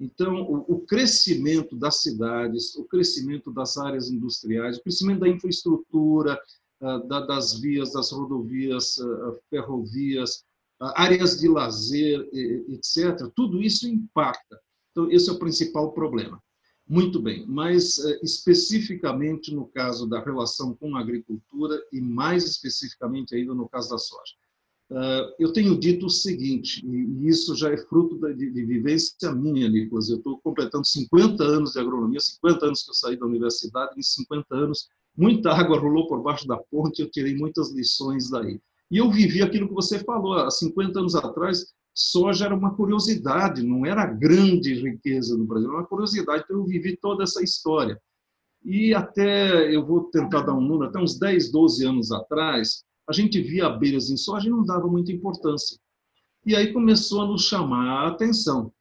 [0.00, 6.40] Então, o, o, crescimento das cidades, o crescimento das áreas industriais, o crescimento da infraestrutura,
[6.80, 10.44] das vias, das rodovias, uh, ferrovias,
[10.80, 14.58] uh, áreas de lazer, etc., tudo isso impacta.
[14.90, 16.42] Então, esse é o principal problema.
[16.88, 23.54] Muito bem, mas especificamente no caso da relação com a agricultura e mais especificamente ainda
[23.54, 24.34] no caso da soja.
[25.38, 30.08] Eu tenho dito o seguinte, e isso já é fruto de, vivência minha, Nicolas.
[30.08, 34.02] Eu estou completando 50 anos de agronomia, 50 anos que eu saí da universidade, em
[34.02, 38.60] 50 anos, muita água rolou por baixo da ponte, eu tirei muitas lições daí.
[38.90, 43.62] E eu vivi aquilo que você falou, há 50 anos atrás, soja era uma curiosidade,
[43.62, 47.42] não era a grande riqueza do Brasil, era uma curiosidade, então eu vivi toda essa
[47.42, 48.00] história.
[48.64, 53.12] E até, eu vou tentar dar um número, até uns 10, 12 anos atrás, a
[53.12, 55.78] gente via abelhas em soja e não dava muita importância.
[56.44, 58.72] E aí começou a nos chamar a atenção.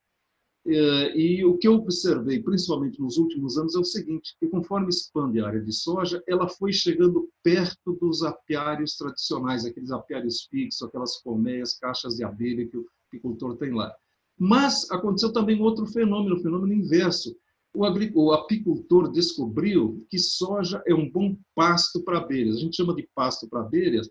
[0.72, 4.90] É, e o que eu observei, principalmente nos últimos anos, é o seguinte, que conforme
[4.90, 10.88] expande a área de soja, ela foi chegando perto dos apiários tradicionais, aqueles apiários fixos,
[10.88, 13.92] aquelas colmeias, caixas de abelha que o apicultor tem lá.
[14.38, 17.36] Mas aconteceu também outro fenômeno, o fenômeno inverso.
[17.74, 22.58] O, apicultor descobriu que soja é um bom pasto para abelhas.
[22.58, 24.08] A gente chama de pasto para abelhas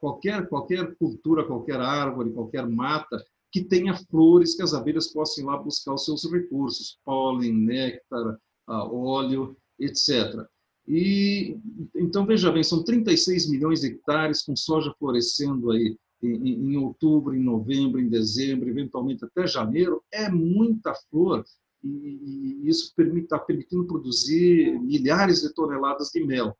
[0.00, 5.46] qualquer, qualquer cultura, qualquer árvore, qualquer mata que tenha flores que as abelhas possam ir
[5.46, 8.36] lá buscar os seus recursos, pólen, néctar,
[8.66, 10.44] óleo, etc.
[10.88, 11.56] E
[11.94, 17.32] então veja bem, são 36 milhões de hectares com soja florescendo aí em, em outubro,
[17.32, 21.44] em novembro, em dezembro, eventualmente até janeiro, é muita flor
[21.80, 26.58] e, e isso está permitindo produzir milhares de toneladas de mel.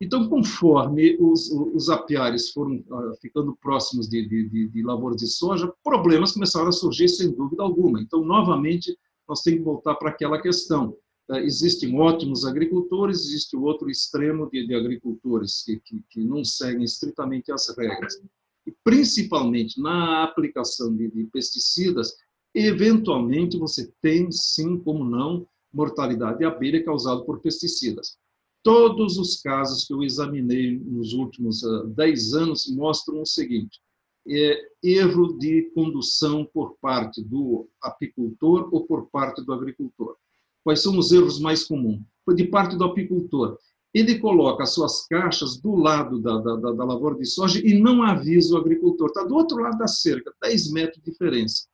[0.00, 5.70] Então, conforme os, os apiários foram uh, ficando próximos de, de, de, lavouras de soja,
[5.84, 8.00] problemas começaram a surgir, sem dúvida alguma.
[8.00, 8.96] Então, novamente,
[9.28, 10.96] nós temos que voltar para aquela questão.
[11.28, 16.42] Uh, existem ótimos agricultores, existe o outro extremo de, de agricultores que, que, que, não
[16.44, 18.22] seguem estritamente as regras.
[18.66, 22.16] E, principalmente na aplicação de, de pesticidas,
[22.54, 28.18] eventualmente você tem, sim, como não, mortalidade de abelha causada por pesticidas.
[28.62, 31.62] Todos os casos que eu examinei nos últimos
[31.94, 33.80] 10 ah, anos mostram o seguinte:
[34.28, 40.16] é erro de condução por parte do apicultor ou por parte do agricultor.
[40.62, 42.02] Quais são os erros mais comuns?
[42.34, 43.58] De parte do apicultor,
[43.92, 48.02] ele coloca as suas caixas do lado da, da, da, lavoura de soja e não
[48.02, 49.08] avisa o agricultor.
[49.08, 51.66] Está do outro lado da cerca, 10 metros de diferença.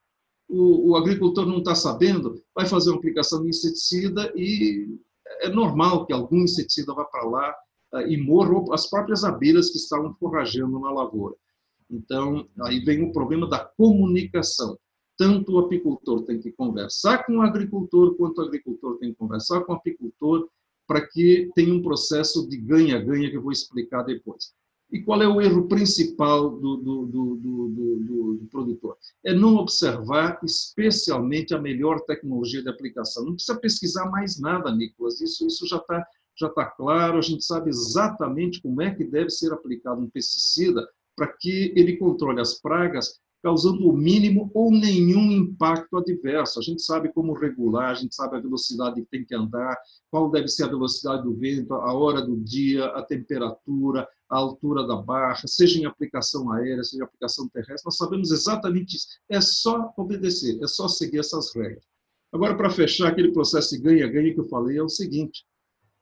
[0.49, 4.99] O, o agricultor não está sabendo, vai fazer uma aplicação de inseticida e
[5.41, 7.55] é normal que algum inseticida vá para lá
[7.95, 11.35] eh, e morram as próprias abelhas que estavam forragendo na lavoura.
[11.91, 14.79] Então, aí vem o problema da comunicação.
[15.17, 19.63] Tanto o apicultor tem que conversar com o agricultor, quanto o agricultor tem que conversar
[19.63, 20.49] com o apicultor,
[20.87, 24.53] para que tenha um processo de ganha-ganha que eu vou explicar depois.
[24.91, 28.97] E qual é o erro principal do, do, do, do, produtor?
[29.25, 33.25] É não observar especialmente a melhor tecnologia de aplicação.
[33.25, 36.07] Não precisa pesquisar mais nada, Nicolas, isso, isso já está
[36.39, 40.87] já tá claro, a gente sabe exatamente como é que deve ser aplicado um pesticida
[41.17, 46.59] para que ele controle as pragas causando o mínimo ou nenhum impacto adverso.
[46.59, 49.77] A gente sabe como regular, a gente sabe a velocidade que tem que andar,
[50.11, 54.87] qual deve ser a velocidade do vento, a hora do dia, a temperatura, a altura
[54.87, 59.07] da barra, seja em aplicação aérea, seja em aplicação terrestre, nós sabemos exatamente isso.
[59.29, 61.85] É só obedecer, é só seguir essas regras.
[62.33, 65.45] Agora, para fechar aquele processo de ganha-ganha que eu falei, é o seguinte: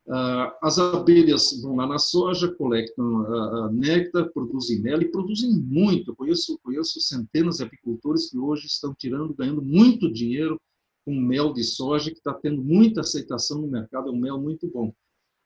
[0.08, 6.10] ah, as abelhas vão lá na soja, coletam néctar, produzem mel e produzem muito.
[6.10, 10.60] Eu conheço, conheço centenas de apicultores que hoje estão tirando, ganhando muito dinheiro
[11.04, 14.66] com mel de soja, que está tendo muita aceitação no mercado, é um mel muito
[14.68, 14.92] bom.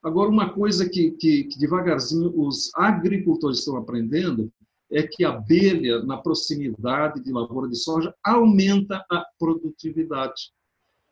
[0.02, 4.50] Agora, uma coisa que, que, que devagarzinho os agricultores estão aprendendo
[4.90, 10.52] é que a abelha, na proximidade de lavoura de soja, aumenta a produtividade.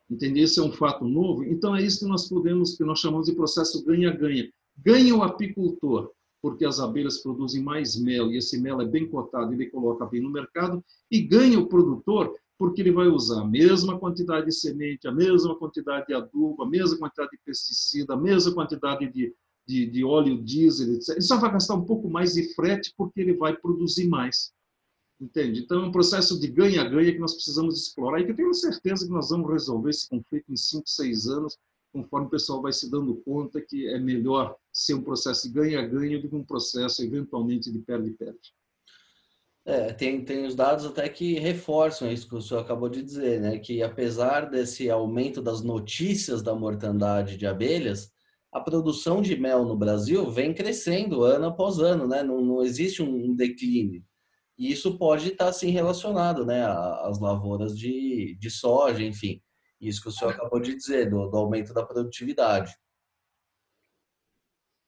[0.09, 0.39] Entende?
[0.39, 1.43] Esse é um fato novo.
[1.43, 4.49] Então, é isso que nós podemos, que nós chamamos de processo ganha-ganha.
[4.77, 6.11] Ganha o apicultor,
[6.41, 10.21] porque as abelhas produzem mais mel, e esse mel é bem cotado, ele coloca bem
[10.21, 15.07] no mercado, e ganha o produtor, porque ele vai usar a mesma quantidade de semente,
[15.07, 19.33] a mesma quantidade de adubo, a mesma quantidade de pesticida, a mesma quantidade de,
[19.67, 21.09] de, de óleo diesel, etc.
[21.09, 24.51] Ele só vai gastar um pouco mais de frete porque ele vai produzir mais.
[25.19, 25.61] Entende?
[25.61, 29.05] Então, é um processo de ganha-ganha que nós precisamos explorar e que eu tenho certeza
[29.05, 31.57] que nós vamos resolver esse conflito em 5, 6 anos,
[31.91, 36.21] conforme o pessoal vai se dando conta que é melhor ser um processo de ganha-ganha
[36.21, 38.53] do que um processo, eventualmente, de perde-perde.
[39.67, 43.41] É, tem, tem os dados até que reforçam isso que o senhor acabou de dizer,
[43.41, 43.59] né?
[43.59, 48.09] Que apesar desse aumento das notícias da mortandade de abelhas,
[48.49, 52.23] a produção de mel no Brasil vem crescendo ano após ano, né?
[52.23, 54.01] Não, não existe um declínio.
[54.57, 56.65] E isso pode estar sim relacionado, né?
[57.01, 59.41] Às lavouras de, de soja, enfim.
[59.81, 62.73] Isso que o senhor acabou de dizer, do, do aumento da produtividade.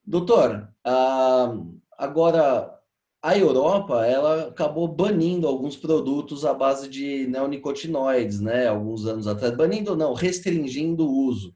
[0.06, 1.54] Doutor, ah,
[1.98, 2.79] agora
[3.22, 8.68] a Europa ela acabou banindo alguns produtos à base de neonicotinoides, né?
[8.68, 11.54] Alguns anos atrás, banindo não, restringindo o uso.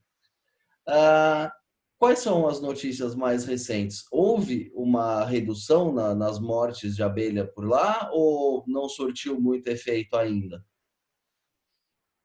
[0.85, 1.51] Ah,
[1.97, 4.03] quais são as notícias mais recentes?
[4.11, 10.17] Houve uma redução na, nas mortes de abelha por lá ou não surtiu muito efeito
[10.17, 10.63] ainda?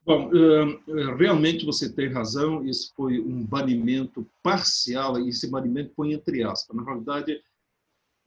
[0.05, 0.31] Bom,
[1.19, 6.75] realmente você tem razão, isso foi um banimento parcial, esse banimento põe entre aspas.
[6.75, 7.39] Na realidade,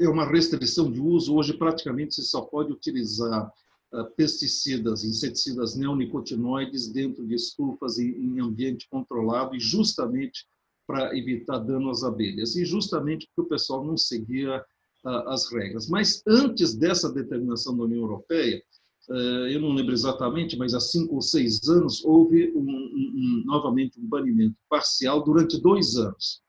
[0.03, 1.35] é uma restrição de uso.
[1.35, 3.51] Hoje, praticamente, você só pode utilizar
[3.93, 10.45] ah, pesticidas, inseticidas neonicotinoides dentro de estufas em ambiente controlado e justamente
[10.87, 14.63] para evitar dano às abelhas e justamente porque o pessoal não seguia
[15.05, 15.87] ah, as regras.
[15.87, 18.63] Mas antes dessa determinação da União Europeia,
[19.09, 23.43] eh, eu não lembro exatamente, mas há cinco ou seis anos houve um, um, um,
[23.45, 26.41] novamente um banimento parcial durante dois anos.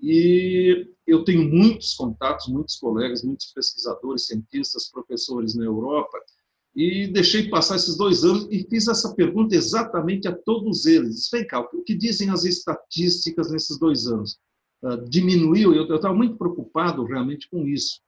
[0.00, 6.18] E eu tenho muitos contatos, muitos colegas, muitos pesquisadores, cientistas, professores na Europa,
[6.76, 11.28] e deixei passar esses dois anos e fiz essa pergunta exatamente a todos eles.
[11.32, 14.38] Vem cá, o que dizem as estatísticas nesses dois anos?
[14.82, 15.74] Uh, diminuiu?
[15.74, 18.00] Eu estava muito preocupado realmente com isso.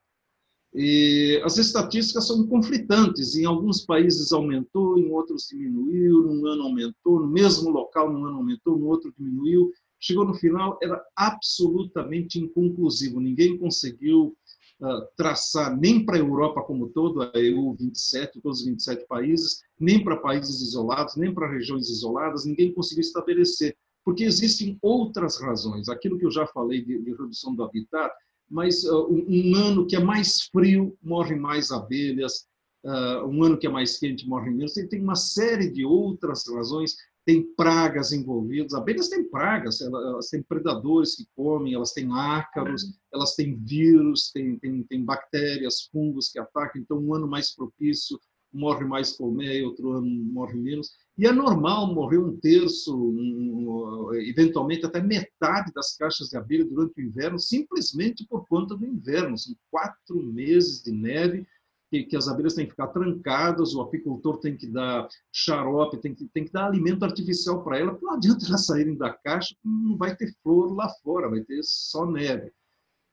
[0.73, 3.35] E as estatísticas são conflitantes.
[3.35, 8.37] Em alguns países aumentou, em outros diminuiu, num ano aumentou, no mesmo local, num ano
[8.37, 9.69] aumentou, no outro diminuiu
[10.01, 13.19] chegou no final, era absolutamente inconclusivo.
[13.19, 14.35] Ninguém conseguiu
[14.81, 19.61] uh, traçar nem para a Europa como todo, a EU 27, todos os 27 países,
[19.79, 25.87] nem para países isolados, nem para regiões isoladas, ninguém conseguiu estabelecer, porque existem outras razões.
[25.87, 28.11] Aquilo que eu já falei de, de redução do habitat,
[28.49, 32.47] mas uh, um, ano que é mais frio, morrem mais abelhas,
[32.83, 34.73] uh, um ano que é mais quente, morrem menos.
[34.73, 36.95] Tem, tem uma série de outras razões
[37.25, 38.73] tem pragas envolvidas.
[38.73, 42.91] Abelhas têm pragas, elas têm predadores que comem, elas têm ácaros, uhum.
[43.13, 46.81] elas têm vírus, têm, têm, têm bactérias, fungos que atacam.
[46.81, 48.19] Então, um ano mais propício
[48.53, 50.91] morre mais colmeia, outro ano morre menos.
[51.17, 56.99] E é normal morrer um terço, um, eventualmente até metade das caixas de abelha durante
[56.99, 59.37] o inverno, simplesmente por conta do inverno.
[59.37, 61.45] São quatro meses de neve
[61.91, 66.15] que, que, as abelhas têm que ficar trancadas, o apicultor tem que dar xarope, tem
[66.15, 69.97] que, tem que dar alimento artificial para ela, não adianta elas saírem da caixa, não
[69.97, 72.49] vai ter flor lá fora, vai ter só neve.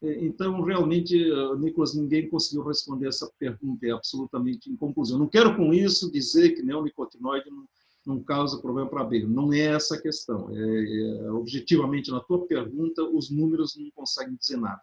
[0.01, 1.19] É, então, realmente,
[1.59, 5.19] Nicolas, ninguém conseguiu responder essa pergunta, é absolutamente inconclusiva.
[5.19, 7.67] Não quero com isso dizer que neonicotinoide não,
[8.07, 10.49] não causa problema para a abelha, não é essa a questão.
[10.51, 14.81] É, é, objetivamente, na tua pergunta, os números não conseguem dizer nada.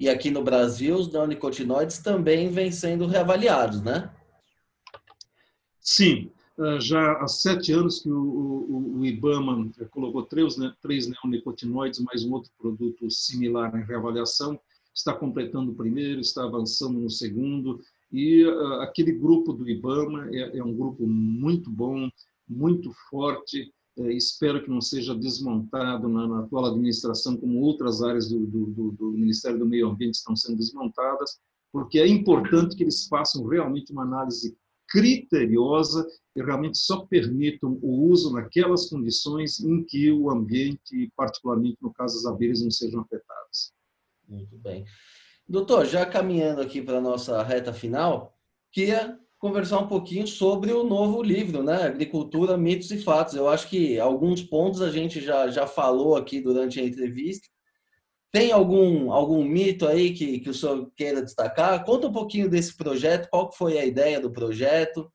[0.00, 4.10] E aqui no Brasil, os neonicotinoides também vêm sendo reavaliados, né?
[5.78, 6.30] Sim.
[6.58, 12.00] Ah, já há sete anos que o, o, o IBAMA colocou três, né, três neonicotinoides,
[12.00, 14.58] mais um outro produto similar em reavaliação.
[14.94, 17.78] Está completando o primeiro, está avançando no segundo.
[18.10, 22.10] E uh, aquele grupo do IBAMA é, é um grupo muito bom,
[22.48, 28.28] muito forte, é, espero que não seja desmontado na, na, atual administração, como outras áreas
[28.28, 31.38] do, do, do, Ministério do Meio Ambiente estão sendo desmontadas,
[31.72, 34.56] porque é importante que eles façam realmente uma análise
[34.88, 41.92] criteriosa e realmente só permitam o uso naquelas condições em que o ambiente, particularmente no
[41.92, 43.72] caso das abelhas, não sejam afetadas.
[44.28, 44.84] Muito bem.
[45.48, 48.36] Doutor, já caminhando aqui para a nossa reta final,
[48.72, 51.84] queria conversar um pouquinho sobre o novo livro, né?
[51.84, 53.34] Agricultura, Mitos e Fatos.
[53.34, 57.48] Eu acho que alguns pontos a gente já, já falou aqui durante a entrevista.
[58.30, 61.82] Tem algum, algum mito aí que, que o senhor queira destacar?
[61.84, 65.10] Conta um pouquinho desse projeto, qual foi a ideia do projeto?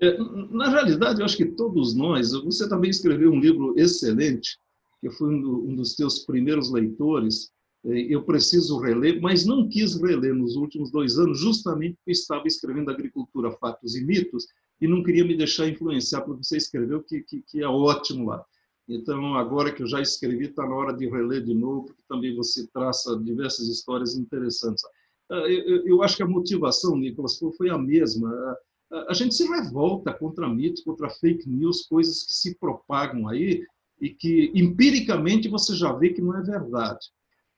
[0.00, 0.16] É,
[0.50, 4.58] na realidade, eu acho que todos nós, você também escreveu um livro excelente,
[5.00, 7.50] que fui um, do, um dos teus primeiros leitores,
[7.84, 12.90] eu preciso reler, mas não quis reler nos últimos dois anos, justamente porque estava escrevendo
[12.90, 14.46] Agricultura, Fatos e Mitos,
[14.80, 18.26] e não queria me deixar influenciar pelo que você escreveu, que, que, que é ótimo
[18.26, 18.44] lá.
[18.88, 22.34] Então, agora que eu já escrevi, está na hora de reler de novo, porque também
[22.34, 24.84] você traça diversas histórias interessantes.
[25.30, 28.30] Ah, eu acho que a motivação, Nicolas, foi a mesma.
[29.08, 33.64] A gente se revolta contra mitos, contra fake news, coisas que se propagam aí
[34.00, 37.06] e que empiricamente você já vê que não é verdade.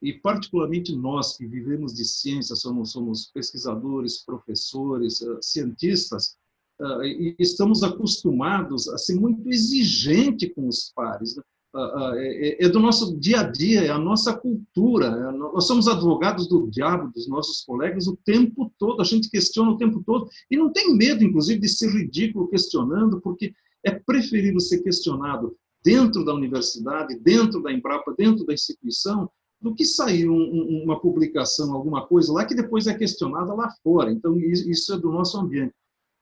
[0.05, 6.37] E particularmente nós que vivemos de ciência, somos, somos pesquisadores, professores, ah, cientistas,
[6.79, 11.35] ah, e estamos acostumados a ser muito exigente com os pares.
[11.35, 11.43] Né?
[11.75, 15.07] Ah, é, é, é do nosso dia a dia, é a nossa cultura.
[15.07, 19.71] É nós somos advogados do diabo dos nossos colegas o tempo todo, a gente questiona
[19.71, 24.61] o tempo todo e não tem medo, inclusive, de ser ridículo questionando, porque é preferível
[24.61, 29.31] ser questionado dentro da universidade, dentro da Embrapa, dentro da instituição,
[29.65, 34.12] do que sair um, uma publicação, alguma coisa lá que depois é questionada lá fora.
[34.12, 35.73] Então, isso é do nosso ambiente.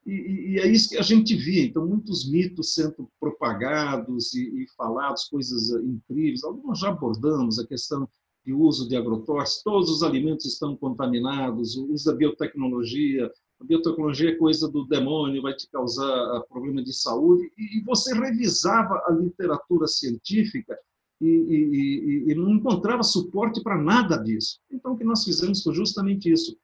[0.05, 1.65] E, e, é isso que a gente via.
[1.65, 6.41] Então, muitos mitos sendo propagados e, e, falados, coisas incríveis.
[6.41, 8.07] Alguns já abordamos a questão
[8.45, 9.61] de uso de agrotóxicos.
[9.61, 11.75] Todos os alimentos estão contaminados.
[11.75, 13.29] O uso da biotecnologia.
[13.59, 17.51] A biotecnologia é coisa do demônio, vai te causar ah, problema de saúde.
[17.57, 20.77] E, e você revisava a literatura científica
[21.25, 24.59] e, e não encontrava suporte para nada disso.
[24.71, 26.57] Então, o que nós fizemos foi justamente isso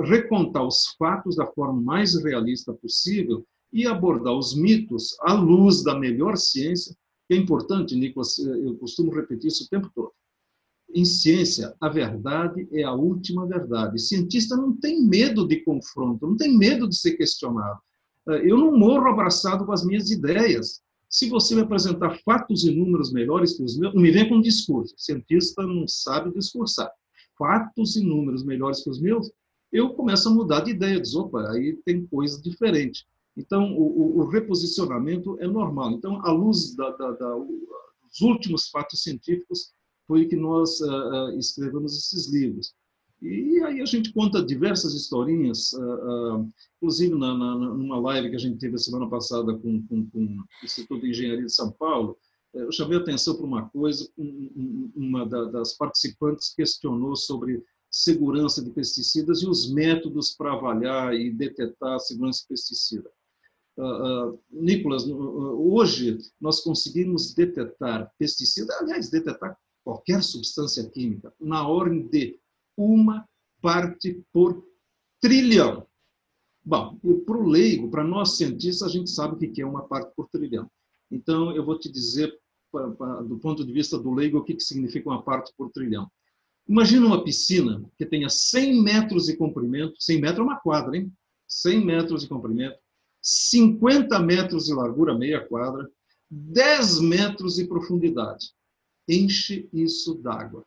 [0.00, 5.96] recontar os fatos da forma mais realista possível e abordar os mitos à luz da
[5.98, 6.96] melhor ciência,
[7.28, 10.12] que é importante, Nicolas, eu costumo repetir isso o tempo todo.
[10.94, 13.96] Em ciência, a verdade é a última verdade.
[13.96, 17.78] O cientista não tem medo de confronto, não tem medo de ser questionado.
[18.26, 20.80] Eu não morro abraçado com as minhas ideias.
[21.08, 24.40] Se você me apresentar fatos e números melhores que os meus, não me vem com
[24.40, 24.94] discurso.
[24.94, 26.90] O cientista não sabe discursar.
[27.36, 29.30] Fatos e números melhores que os meus,
[29.72, 33.06] eu começo a mudar de ideia, diz, opa, aí tem coisa diferente.
[33.36, 35.92] Então, o, o, o reposicionamento é normal.
[35.92, 39.72] Então, à luz da, da, da, dos últimos fatos científicos,
[40.06, 42.74] foi que nós uh, escrevemos esses livros.
[43.20, 48.40] E aí a gente conta diversas historinhas, uh, inclusive na, na, numa live que a
[48.40, 52.16] gente teve a semana passada com, com, com o Instituto de Engenharia de São Paulo,
[52.54, 54.08] eh, eu chamei a atenção para uma coisa,
[54.94, 61.94] uma das participantes questionou sobre segurança de pesticidas e os métodos para avaliar e detectar
[61.94, 63.10] a segurança de pesticida.
[63.76, 71.66] Uh, uh, Nicolas, uh, hoje nós conseguimos detectar pesticida, aliás, detectar qualquer substância química na
[71.66, 72.38] ordem de
[72.78, 73.28] uma
[73.60, 74.64] parte por
[75.20, 75.86] trilhão.
[76.64, 80.14] Bom, para o leigo, para nós cientistas, a gente sabe o que é uma parte
[80.14, 80.70] por trilhão.
[81.10, 82.32] Então, eu vou te dizer,
[83.26, 86.08] do ponto de vista do leigo, o que significa uma parte por trilhão.
[86.68, 91.10] Imagina uma piscina que tenha 100 metros de comprimento, 100 metros é uma quadra, hein?
[91.48, 92.78] 100 metros de comprimento,
[93.22, 95.90] 50 metros de largura, meia quadra,
[96.30, 98.52] 10 metros de profundidade.
[99.08, 100.66] Enche isso d'água,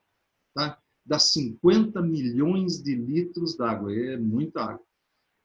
[0.56, 0.82] tá?
[1.06, 4.86] Dá 50 milhões de litros d'água, é muita água.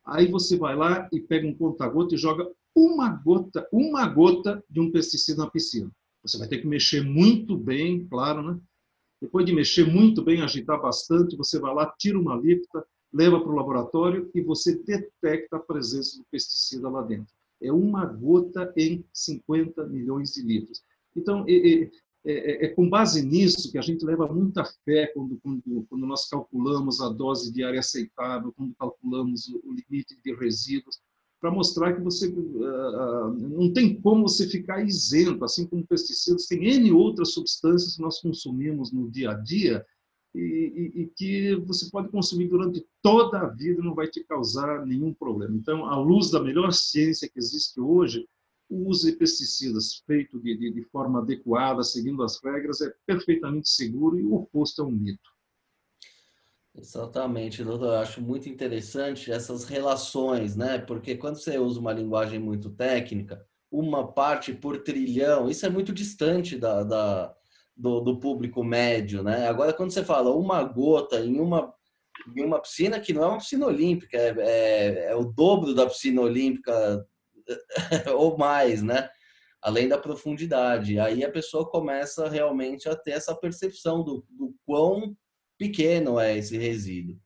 [0.04, 4.80] Aí você vai lá e pega um conta-gota e joga uma gota, uma gota de
[4.80, 5.90] um pesticida na piscina.
[6.22, 8.60] Você vai ter que mexer muito bem, claro, né?
[9.20, 13.50] Depois de mexer muito bem, agitar bastante, você vai lá, tira uma alíquota, leva para
[13.50, 17.34] o laboratório e você detecta a presença do pesticida lá dentro.
[17.62, 20.82] É uma gota em 50 milhões de litros.
[21.16, 21.46] Então,
[22.26, 26.06] é, é, é, com base nisso que a gente leva muita fé quando, quando, quando
[26.06, 31.00] nós calculamos a dose diária aceitável, quando calculamos o limite de resíduos
[31.40, 36.66] para mostrar que você uh, não tem como você ficar isento, assim como pesticidas, tem
[36.66, 39.86] N outras substâncias que nós consumimos no dia a dia
[40.34, 40.40] e,
[40.96, 44.84] e, e, que você pode consumir durante toda a vida e não vai te causar
[44.84, 45.54] nenhum problema.
[45.54, 48.26] Então, à luz da melhor ciência que existe hoje,
[48.68, 54.24] de pesticidas feito de, de, de forma adequada, seguindo as regras, é perfeitamente seguro e
[54.24, 55.30] o oposto é um mito.
[56.74, 57.86] Exatamente, doutor.
[57.86, 60.78] Eu acho muito interessante essas relações, né?
[60.78, 65.92] Porque quando você usa uma linguagem muito técnica, uma parte por trilhão, isso é muito
[65.92, 67.34] distante da, da
[67.74, 69.48] do, do, público médio, né?
[69.48, 71.74] Agora, quando você fala uma gota em uma,
[72.34, 75.86] em uma piscina, que não é uma piscina olímpica, é, é, é o dobro da
[75.86, 77.06] piscina olímpica
[78.16, 79.08] ou mais, né?
[79.62, 80.98] Além da profundidade.
[80.98, 85.16] Aí a pessoa começa realmente a ter essa percepção do, do quão
[85.58, 87.18] pequeno é esse resíduo.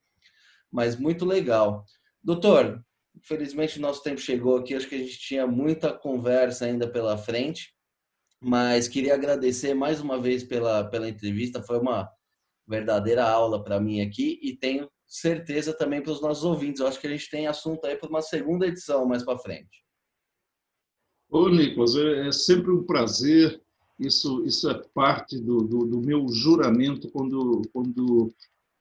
[0.71, 1.85] Mas muito legal.
[2.23, 2.85] Doutor,
[3.17, 7.75] infelizmente nosso tempo chegou aqui, acho que a gente tinha muita conversa ainda pela frente,
[8.41, 12.09] mas queria agradecer mais uma vez pela, pela entrevista, foi uma,
[12.71, 16.81] verdadeira aula para mim aqui e tenho certeza também para os nossos ouvintes.
[16.81, 19.85] Eu acho que a gente tem assunto aí para uma segunda edição mais para frente.
[21.31, 23.63] Ô, Nicolas, é, é sempre um prazer.
[23.99, 28.35] Isso, isso é parte do, do, do meu juramento quando, quando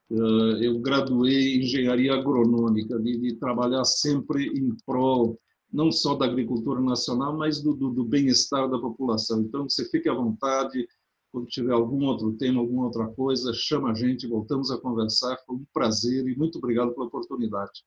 [0.10, 5.38] uh, eu graduei em engenharia agronômica, de, de, trabalhar sempre em prol
[5.72, 9.42] não só da agricultura nacional, mas do, do, bem-estar da população.
[9.42, 10.88] Então, você fique à vontade,
[11.32, 15.38] quando tiver algum outro tema, alguma outra coisa, chama a gente, voltamos a conversar.
[15.46, 17.84] Foi um prazer e muito obrigado pela oportunidade.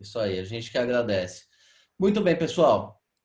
[0.00, 1.44] Isso aí, a gente que agradece.
[1.98, 3.03] Muito bem, pessoal.